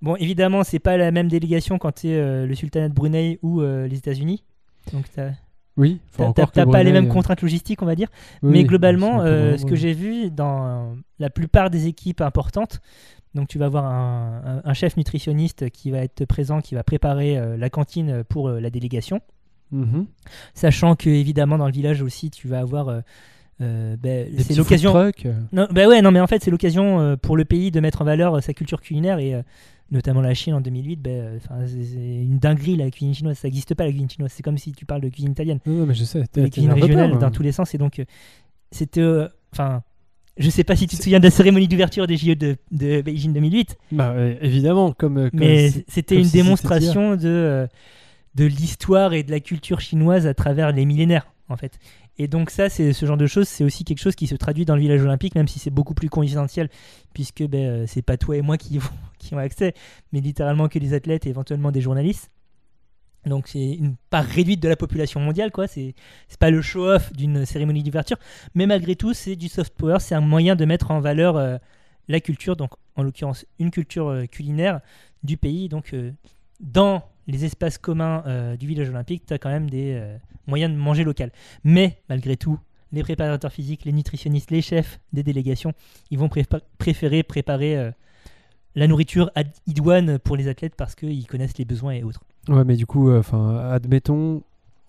[0.00, 3.60] bon, évidemment, c'est pas la même délégation quand tu es le sultanat de Brunei ou
[3.62, 4.44] euh, les États-Unis.
[4.92, 5.30] Donc, t'as
[5.76, 8.08] Oui, t'as- pas les mêmes euh, contraintes logistiques, on va dire.
[8.42, 9.76] oui, Mais globalement, c'est euh, vraiment, ce que ouais.
[9.76, 12.80] j'ai vu dans la plupart des équipes importantes,
[13.34, 17.56] donc tu vas avoir un, chef nutritionniste qui va être présent, qui va préparer euh,
[17.56, 19.20] la cantine pour euh, la délégation.
[19.70, 20.06] Mhm.
[20.52, 22.88] Sachant que évidemment dans le village aussi, tu vas avoir.
[22.88, 23.00] euh,
[23.62, 24.96] euh, ben, c'est l'occasion.
[24.96, 25.10] euh,
[25.52, 28.02] Non, bah ouais, non, mais en fait, c'est l'occasion euh, pour le pays de mettre
[28.02, 29.34] en valeur euh, sa culture culinaire et
[29.90, 30.96] notamment la Chine en 2008.
[31.02, 33.38] ben, c'est une dinguerie la cuisine chinoise.
[33.38, 34.32] Ça n'existe pas la cuisine chinoise.
[34.34, 35.58] C'est comme si tu parles de cuisine italienne.
[35.66, 36.20] Non, non, mais je sais.
[36.20, 37.18] Un repère, régionales hein.
[37.18, 37.74] dans tous les sens.
[37.74, 38.02] Et donc,
[38.70, 39.04] c'était.
[39.52, 39.82] Enfin.
[40.38, 43.02] je sais pas si tu te souviens de la cérémonie d'ouverture des JO de, de
[43.02, 45.30] Beijing 2008, Bah, évidemment, comme.
[45.30, 47.68] comme mais c'était une si démonstration de,
[48.34, 51.78] de l'histoire et de la culture chinoise à travers les millénaires, en fait.
[52.18, 54.64] Et donc ça, c'est ce genre de choses, c'est aussi quelque chose qui se traduit
[54.66, 56.68] dans le village olympique, même si c'est beaucoup plus confidentiel,
[57.14, 59.74] puisque ben, euh, c'est pas toi et moi qui, vont- qui ont accès,
[60.12, 62.30] mais littéralement que les athlètes et éventuellement des journalistes.
[63.24, 65.68] Donc c'est une part réduite de la population mondiale, quoi.
[65.68, 65.94] C'est
[66.40, 68.16] pas le show-off d'une cérémonie d'ouverture,
[68.54, 71.56] mais malgré tout, c'est du soft power, c'est un moyen de mettre en valeur euh,
[72.08, 74.80] la culture, donc en l'occurrence une culture euh, culinaire
[75.22, 75.68] du pays.
[75.68, 75.94] Donc
[76.62, 80.72] dans les espaces communs euh, du village olympique, tu as quand même des euh, moyens
[80.72, 81.30] de manger local.
[81.64, 82.58] Mais malgré tout,
[82.92, 85.72] les préparateurs physiques, les nutritionnistes, les chefs des délégations,
[86.10, 86.30] ils vont
[86.78, 87.90] préférer préparer euh,
[88.74, 89.30] la nourriture
[89.66, 92.22] idoine pour les athlètes parce qu'ils connaissent les besoins et autres.
[92.48, 94.42] Ouais, mais du coup, enfin, admettons,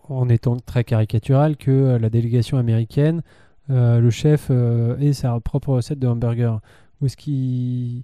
[0.08, 3.22] en étant très caricatural, que la délégation américaine,
[3.68, 6.62] le chef ait sa propre recette de hamburger.
[7.02, 8.04] Où est-ce qu'il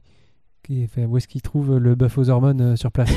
[0.69, 3.11] qui- où est-ce qu'il trouve le bœuf aux hormones euh, sur place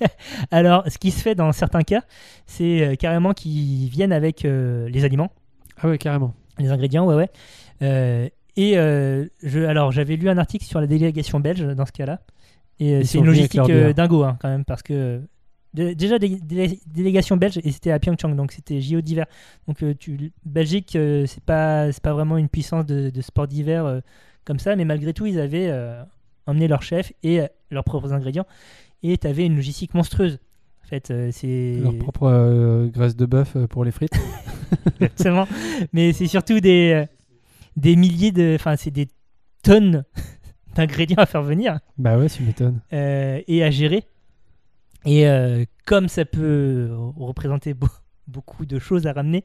[0.50, 2.02] Alors, ce qui se fait dans certains cas,
[2.46, 5.30] c'est euh, carrément qu'ils viennent avec euh, les aliments.
[5.78, 6.34] Ah ouais, carrément.
[6.58, 8.32] Les ingrédients, ouais, ouais.
[8.58, 12.20] Et je, alors, j'avais lu un article sur la délégation belge dans ce cas-là.
[12.80, 13.60] Et c'est une logistique
[13.94, 15.20] dingo, hein, quand même, parce que.
[15.74, 19.26] dé- Déjà, des, des- délégation belge, et c'était à Pyeongchang, donc c'était JO d'hiver.
[19.68, 23.46] Donc, euh, tu, Belgique, euh, c'est pas, c'est pas vraiment une puissance de, de sport
[23.46, 24.00] d'hiver euh,
[24.46, 25.68] comme ça, mais malgré tout, ils avaient
[26.46, 28.46] emmené leur chef et euh, leurs propres ingrédients.
[29.02, 30.38] Et tu avais une logistique monstrueuse.
[30.84, 31.78] En fait, euh, c'est.
[31.82, 34.14] Leur propre euh, graisse de bœuf euh, pour les frites.
[35.00, 35.46] Exactement.
[35.92, 37.04] Mais c'est surtout des,
[37.76, 38.54] des milliers de.
[38.54, 39.08] Enfin, c'est des
[39.62, 40.04] tonnes
[40.76, 42.80] d'ingrédients à faire venir bah ouais, tu m'étonnes.
[42.92, 44.04] euh, et à gérer.
[45.04, 47.86] Et euh, comme ça peut représenter beau-
[48.28, 49.44] beaucoup de choses à ramener,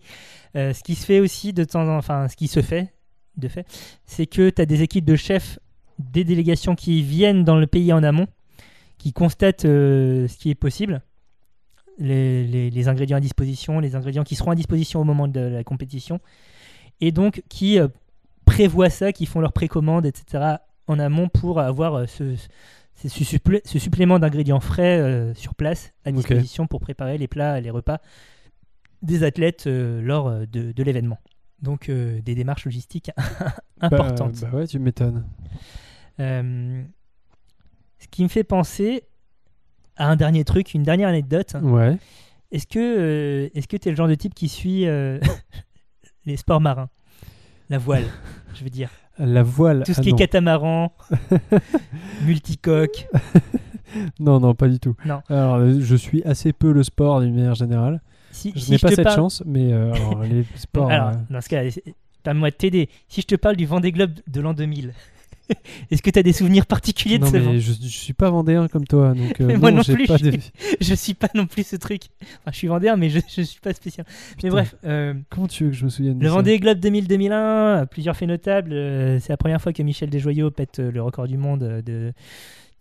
[0.56, 2.92] ce qui se fait aussi de temps en enfin, ce qui se fait,
[3.38, 3.66] de fait,
[4.06, 5.60] c'est que tu as des équipes de chefs
[6.12, 8.28] des délégations qui viennent dans le pays en amont,
[8.98, 11.02] qui constatent euh, ce qui est possible,
[11.98, 15.40] les, les- les ingrédients à disposition, les ingrédients qui seront à disposition au moment de
[15.40, 16.20] la compétition,
[17.00, 17.88] et donc qui euh,
[18.46, 20.56] prévoient ça, qui font leurs précommandes, etc.
[20.88, 22.36] en amont pour avoir euh, ce,
[22.96, 27.58] ce, ce supplé- ce supplément d'ingrédients frais sur place à disposition pour préparer les plats
[27.58, 28.00] et les repas
[29.02, 31.18] des athlètes lors de, de l'événement.
[31.62, 33.12] Donc euh, des démarches logistiques
[33.82, 34.42] importantes.
[34.42, 35.24] Bah, bah ouais, tu m'étonnes.
[36.20, 36.84] Euh,
[38.00, 39.04] ce qui me fait penser
[39.96, 41.56] à un dernier truc, une dernière anecdote.
[41.62, 41.98] Ouais.
[42.52, 45.20] Est-ce que euh, est-ce que tu es le genre de type qui suit euh,
[46.26, 46.90] les sports marins?
[47.70, 48.06] La voile,
[48.54, 48.90] je veux dire.
[49.18, 49.84] La voile.
[49.86, 50.94] Tout ce ah qui est catamaran,
[52.26, 53.08] multicoque.
[54.20, 54.96] Non, non, pas du tout.
[55.06, 55.22] Non.
[55.30, 58.02] Alors, euh, je suis assez peu le sport d'une manière générale.
[58.32, 60.90] Si, Je si n'ai pas te cette parle- chance, mais euh, alors, les sports.
[60.90, 61.62] Alors, euh, dans ce cas,
[62.24, 62.90] permets-moi de t'aider.
[63.10, 64.94] Si je te parle du Vendée Globe de l'an 2000,
[65.92, 68.14] Est-ce que tu as des souvenirs particuliers de Non, ce vent mais je, je suis
[68.14, 70.40] pas vendéen comme toi, donc euh, Mais moi non, plus, pas je de-
[70.82, 72.04] Je suis pas non plus ce truc.
[72.22, 74.06] Enfin, je suis vendéen, mais je, je suis pas spécial.
[74.44, 76.80] Mais bref, euh, Comment tu veux que je me souvienne de le ça Vendée Globe
[76.80, 78.74] 2000-2001, euh, plusieurs faits notables.
[78.74, 82.14] euh, c'est la première fois que Michel Desjoyaux pète euh, le record du monde de,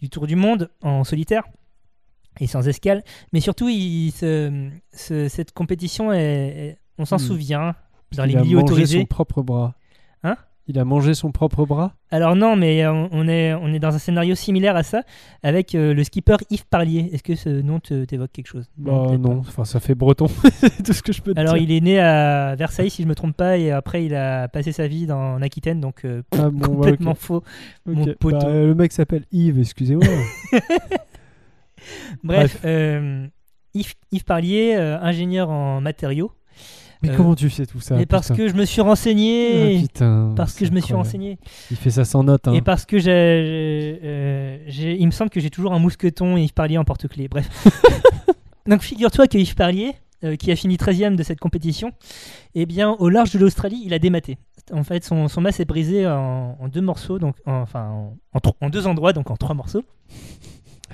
[0.00, 1.44] du Tour du Monde en solitaire
[2.40, 3.02] et sans escale.
[3.32, 4.70] Mais surtout, il, ce-
[5.28, 7.18] cette compétition, est, on s'en Hmm.
[7.18, 7.74] souvient
[8.16, 9.00] dans Il les milieux autorisés.
[9.00, 9.74] son propre bras.
[10.22, 10.36] Hein?
[10.70, 13.92] Il a mangé son propre bras Alors non, mais euh, on est, on est dans
[13.92, 15.02] un scénario similaire à ça
[15.42, 17.10] avec euh, le skipper Yves Parlier.
[17.12, 18.70] Est-ce que ce nom t'évoque quelque chose?
[18.76, 19.48] Bah non, pas.
[19.48, 21.64] enfin ça fait breton, c'est tout ce que je peux te Alors dire.
[21.64, 24.70] il est né à Versailles si je me trompe pas et après il a passé
[24.70, 27.42] sa vie dans, en Aquitaine donc euh, Ah bon, ouais, complètement faux.
[27.88, 27.96] Ok.
[27.96, 28.38] mon poteau.
[28.38, 30.06] Bah, le mec s'appelle Yves, excusez-moi.
[32.22, 32.64] Bref,
[33.74, 36.30] Yves, Yves Parlier, ingénieur en matériaux.
[37.03, 39.80] Mais Euh, comment tu sais tout ça et parce que je me suis Ah, renseigné,
[39.80, 41.38] putain, parce que je me suis renseigné,
[41.70, 42.46] Il fait ça sans note.
[42.48, 42.53] Hein.
[42.53, 43.05] et parce que j'ai,
[44.68, 47.28] j'ai- euh, il me semble que j'ai toujours un mousqueton et Yves Parlier en porte-clés.
[47.28, 47.48] Bref.
[48.66, 49.94] Donc figure-toi que Yves Parlier,
[50.24, 51.92] euh, qui a fini 13ème de cette compétition,
[52.55, 54.36] eh bien au large de l'Australie, il a dématé.
[54.72, 58.11] En fait, son, son mât est brisé en, en deux morceaux, donc en- enfin
[58.61, 59.82] en deux endroits, donc en trois morceaux.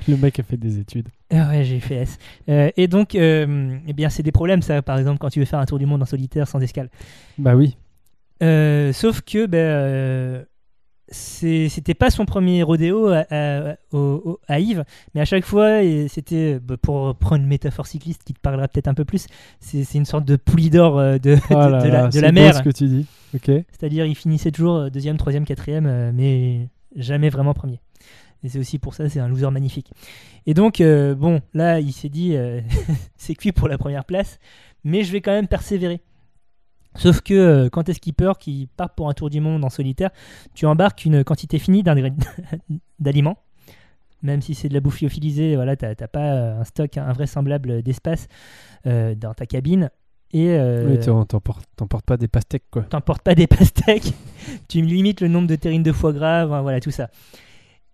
[0.08, 1.08] Le mec a fait des études.
[1.30, 2.18] Ah ouais, j'ai fait S.
[2.48, 5.44] Euh, et donc, euh, eh bien, c'est des problèmes, ça, par exemple, quand tu veux
[5.44, 6.88] faire un tour du monde en solitaire sans escale.
[7.38, 7.76] Bah oui.
[8.42, 10.44] Euh, sauf que, ben,
[11.08, 14.84] c'est- c'était pas son premier rodéo à, Yves,
[15.14, 18.88] mais à chaque fois, c'était, bah, pour prendre une métaphore cycliste qui te parlera peut-être
[18.88, 19.26] un peu plus,
[19.60, 22.12] c'est c'est une sorte de poulie d'or de, Oh de- là de là, la, de
[22.12, 22.54] c'est la mer.
[22.56, 23.06] ce que tu dis.
[23.34, 23.46] Ok.
[23.46, 27.80] C'est-à-dire, il finissait toujours deuxième, troisième, quatrième, mais jamais vraiment premier.
[28.42, 29.90] Et c'est aussi pour ça, c'est un loser magnifique.
[30.46, 32.60] Et donc, euh, bon, là, il s'est dit, euh,
[33.16, 34.38] c'est cuit pour la première place,
[34.84, 36.00] mais je vais quand même persévérer.
[36.94, 40.10] Sauf que euh, quand t'es skipper qui part pour un tour du monde en solitaire,
[40.54, 41.82] tu embarques une quantité finie
[42.98, 43.38] d'aliments.
[44.22, 48.28] Même si c'est de la bouffe lyophilisée, voilà, t'as pas euh, un stock invraisemblable d'espace
[48.84, 49.90] dans ta cabine.
[50.32, 52.82] Et euh, Oui, t'emportes pas des pastèques quoi.
[52.82, 54.12] t'emportes pas des pastèques,
[54.68, 57.10] tu limites le nombre de terrines de foie gras, voilà tout ça.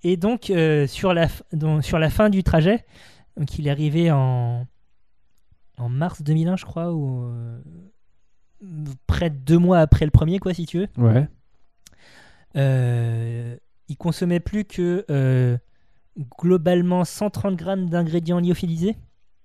[0.05, 2.85] Et donc, euh, sur, la, donc, sur la fin du trajet,
[3.37, 4.67] donc il est arrivé en,
[5.79, 7.61] en mars 2001, je crois, ou euh,
[9.07, 10.89] près de deux mois après le premier, quoi, si tu veux.
[10.99, 11.29] Ouais.
[12.57, 13.57] Euh,
[13.89, 15.05] il consommait plus que
[16.39, 18.97] globalement 130 grammes d'ingrédients lyophilisés,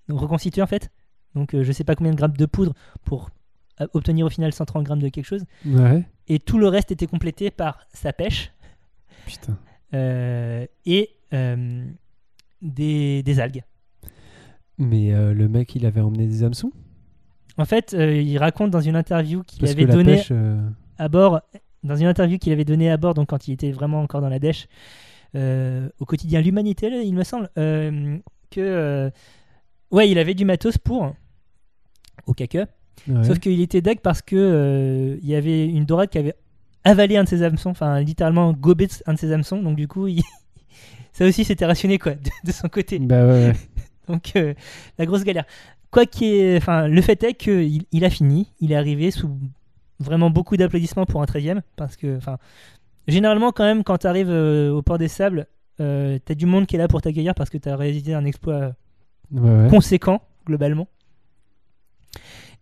[0.09, 0.89] donc reconstitués en fait.
[1.35, 3.29] Donc, je sais pas combien de grammes de poudre pour
[3.93, 6.03] obtenir au final 130 grammes de quelque chose Ouais.
[6.27, 8.51] et tout le reste était complété par sa pêche
[9.27, 9.57] Putain.
[9.93, 11.85] Euh, et euh,
[12.61, 13.63] des, des algues.
[14.77, 16.71] Mais euh, le mec, il avait emmené des hameçons?
[17.57, 20.29] En fait, il raconte dans une interview qu'il avait la donné pêche.
[20.31, 20.61] euh,
[20.97, 21.41] à bord,
[21.83, 24.29] dans une interview qu'il avait donnée à bord, donc quand il était vraiment encore dans
[24.29, 24.67] la dèche,
[25.35, 29.11] au quotidien L'Humanité, il me semble, que
[29.91, 31.15] ouais, il avait du matos pour
[32.25, 32.67] au caca.
[33.07, 33.23] ouais.
[33.23, 36.35] Sauf qu'il était deg parce que euh, il y avait une dorade qui avait
[36.87, 39.61] avalé un de ses hameçons, enfin littéralement gobé un de ses hameçons.
[39.61, 40.23] Donc du coup, il-
[41.13, 42.99] ça aussi c'était rationné quoi de, de son côté.
[42.99, 43.53] Bah ouais, ouais.
[44.07, 44.53] Donc euh,
[44.97, 45.45] la grosse galère.
[45.91, 49.29] Quoi qu'il enfin le fait est qu'il il a fini, il est arrivé sous
[49.99, 52.37] vraiment beaucoup d'applaudissements pour un 13e parce que enfin
[53.07, 55.47] généralement quand même quand tu arrives au port des sables,
[55.79, 58.73] euh, t'as du monde qui est là pour t'accueillir parce que t'as réalisé un exploit
[59.31, 59.69] Ouais, ouais.
[59.69, 60.87] conséquent globalement.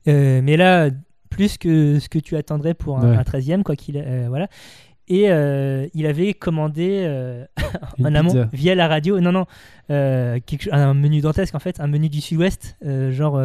[0.08, 0.90] Euh, mais là,
[1.36, 3.18] plus que ce que tu attendrais pour un, Ouais.
[3.18, 4.48] un 13e, quoi qu'il euh, voilà.
[5.08, 7.46] Et euh, il avait commandé euh,
[8.04, 8.50] en amont pizza.
[8.54, 9.46] via la radio, non non,
[9.88, 12.76] quelque un menu dantesque en fait, un menu du Sud-Ouest,
[13.12, 13.40] genre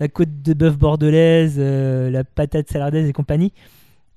[0.00, 3.52] la côte de bœuf bordelaise, la patate salardaise et compagnie,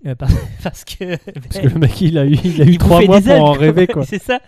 [0.07, 0.29] Euh, par-
[0.63, 3.43] parce que Parce que le mec, il a eu, il a eu trois mois pour
[3.43, 4.05] en rêver quoi.
[4.05, 4.39] c'est ça.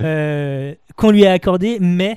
[0.00, 2.16] Euh, qu'on lui a accordé, mais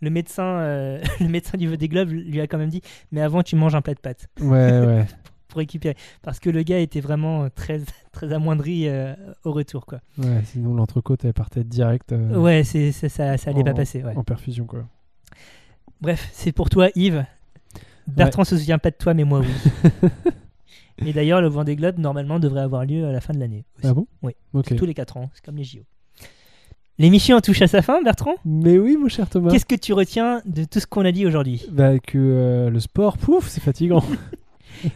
[0.00, 2.80] le médecin, euh, le médecin du des globes lui a quand même dit
[3.10, 4.46] Mais avant, tu manges un plat de pâtes Ouais,
[4.86, 5.04] ouais.
[5.52, 5.96] Pour récupérer.
[6.22, 7.80] Parce que le gars était vraiment très,
[8.12, 9.86] très amoindri euh, au retour.
[9.86, 10.00] Quoi.
[10.18, 13.74] Ouais, sinon l'entrecôte elle partait direct euh, Ouais, c'est, c'est- ça, ça allait en- pas
[13.74, 14.02] passer.
[14.02, 14.16] ouais.
[14.16, 14.84] en perfusion quoi.
[16.00, 17.24] Bref, c'est pour toi, Yves.
[18.08, 20.10] Bertrand se souvient pas de toi, mais moi, oui.
[21.06, 23.64] Et d'ailleurs, le Vendée Globe, normalement, devrait avoir lieu à la fin de l'année.
[23.84, 24.06] Ah bon?
[24.22, 24.32] Oui.
[24.76, 25.80] Tous les 4 ans, c'est comme les JO.
[26.98, 28.34] L'émission touche à sa fin, Bertrand?
[28.44, 29.50] Mais oui, mon cher Thomas.
[29.50, 31.64] Qu'est-ce que tu retiens de tout ce qu'on a dit aujourd'hui?
[31.70, 34.02] Bah que euh, le sport, pouf, c'est fatigant.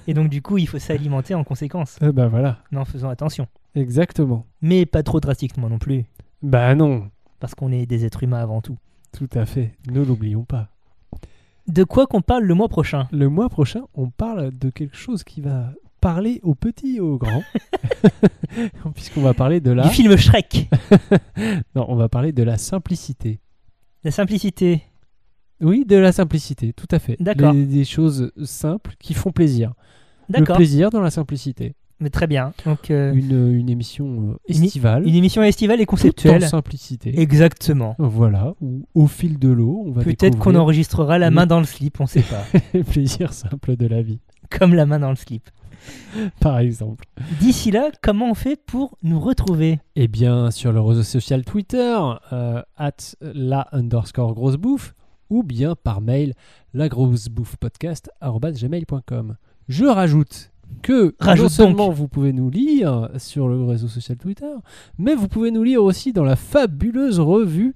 [0.07, 3.47] Et donc, du coup, il faut s'alimenter en conséquence, Euh, bah voilà, en faisant attention.
[3.75, 4.47] exactement.
[4.63, 6.05] Mais pas trop drastiquement non plus,
[6.43, 7.11] Bah non,
[7.41, 8.79] parce qu'on est des êtres humains avant tout.
[9.17, 9.73] tout à fait.
[9.91, 10.69] Ne l'oublions pas.
[11.69, 13.09] De quoi qu'on parle le mois prochain?
[13.13, 17.19] Le mois prochain, on parle de quelque chose qui va parler aux petits et aux
[17.19, 17.43] grands.
[18.95, 19.85] Puisqu'on va parler de la.
[19.85, 20.69] Du film Shrek.
[21.75, 23.41] Non, on va parler de la simplicité.
[24.05, 24.83] La simplicité.
[25.61, 27.17] Oui, de la simplicité, tout à fait.
[27.21, 27.53] D'accord.
[27.53, 29.73] Les- Des choses simples qui font plaisir.
[30.29, 30.57] Le D'accord.
[30.57, 31.75] plaisir dans la simplicité.
[31.99, 32.53] Mais très bien.
[32.67, 35.07] Donc, euh, Une, une émission euh, Une- estivale.
[35.09, 36.47] une émission estivale et tout en conceptuelle.
[36.47, 37.19] simplicité.
[37.19, 37.95] Exactement.
[37.99, 41.59] Voilà, où au fil de l'eau, on va Peut-être qu'on découvrir enregistrera la main dans
[41.59, 42.45] le slip, on sait pas.
[42.75, 44.19] les plaisirs simples de la vie,
[44.51, 45.49] Comme la main dans le slip.
[46.41, 47.05] par exemple.
[47.41, 49.79] D'ici là, comment on fait pour nous retrouver?
[49.95, 51.97] Eh bien, sur le réseau social Twitter,
[52.33, 52.91] euh, at
[53.23, 54.95] la underscore grosse bouffe,
[55.31, 56.35] ou bien par mail,
[56.75, 59.37] la grosse bouffe podcast gmail.com.
[59.69, 60.51] Je rajoute
[60.83, 61.97] que Rajoute non seulement donc.
[61.97, 64.53] vous pouvez nous lire sur le réseau social Twitter,
[64.99, 67.75] mais vous pouvez nous lire aussi dans la fabuleuse revue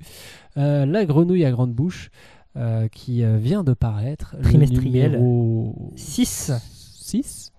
[0.56, 2.10] euh, La grenouille à grande bouche,
[2.56, 4.34] euh, qui euh, vient de paraître.
[4.38, 5.12] le Trimestriel.
[5.12, 6.52] numéro 6.
[7.00, 7.49] 6.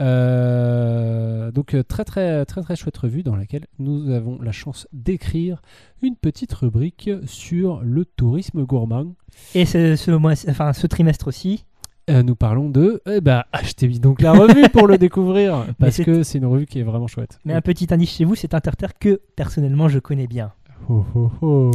[0.00, 4.86] Euh, donc euh, très très très très chouette revue dans laquelle nous avons la chance
[4.92, 5.60] d'écrire
[6.02, 9.14] une petite rubrique sur le tourisme gourmand.
[9.54, 11.64] Et ce, ce mois, enfin, ce trimestre aussi.
[12.10, 16.22] Euh, nous parlons de eh ben, achetez donc la revue pour le découvrir parce que
[16.22, 17.38] c'est une revue qui est vraiment chouette.
[17.44, 18.60] Mais un petit indice chez vous, c'est un
[18.98, 20.52] que personnellement je connais bien.
[20.88, 21.70] Oh, oh, oh.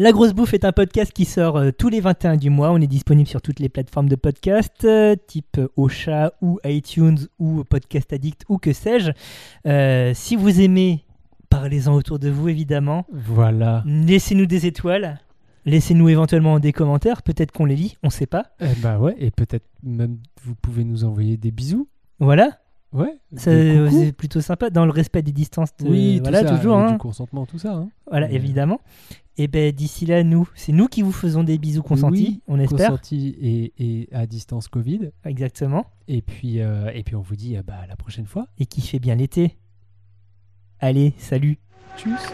[0.00, 2.70] La Grosse Bouffe est un podcast qui sort euh, tous les 21 du mois.
[2.70, 7.18] On est disponible sur toutes les plateformes de podcast, euh, type euh, Ocha ou iTunes
[7.40, 9.10] ou Podcast Addict ou que sais-je.
[9.66, 11.04] Euh, si vous aimez,
[11.50, 13.06] parlez-en autour de vous évidemment.
[13.12, 13.82] Voilà.
[13.86, 15.18] Laissez-nous des étoiles.
[15.66, 17.22] Laissez-nous éventuellement des commentaires.
[17.22, 18.46] Peut-être qu'on les lit, on sait pas.
[18.60, 21.88] Eh ben ouais et peut-être même vous pouvez nous envoyer des bisous.
[22.20, 22.58] Voilà,
[22.92, 23.18] Ouais.
[23.36, 25.76] C'est plutôt sympa dans le respect des distances.
[25.76, 26.78] de- Oui, tout voilà, ça, toujours.
[26.78, 26.92] et hein.
[26.92, 27.74] du consentement, tout ça.
[27.74, 27.88] hein.
[28.08, 28.80] Voilà, évidemment.
[29.40, 32.90] Et ben d'ici là, nous, c'est nous qui vous faisons des bisous consentis, on espère.
[32.90, 35.12] Consentis et, à distance Covid.
[35.24, 35.86] Exactement.
[36.08, 38.48] Et puis, euh, et on vous dit euh, bah, à la prochaine fois.
[38.58, 39.56] Et qui fait bien l'été.
[40.80, 41.58] Allez, salut.
[41.96, 42.32] Tchuss.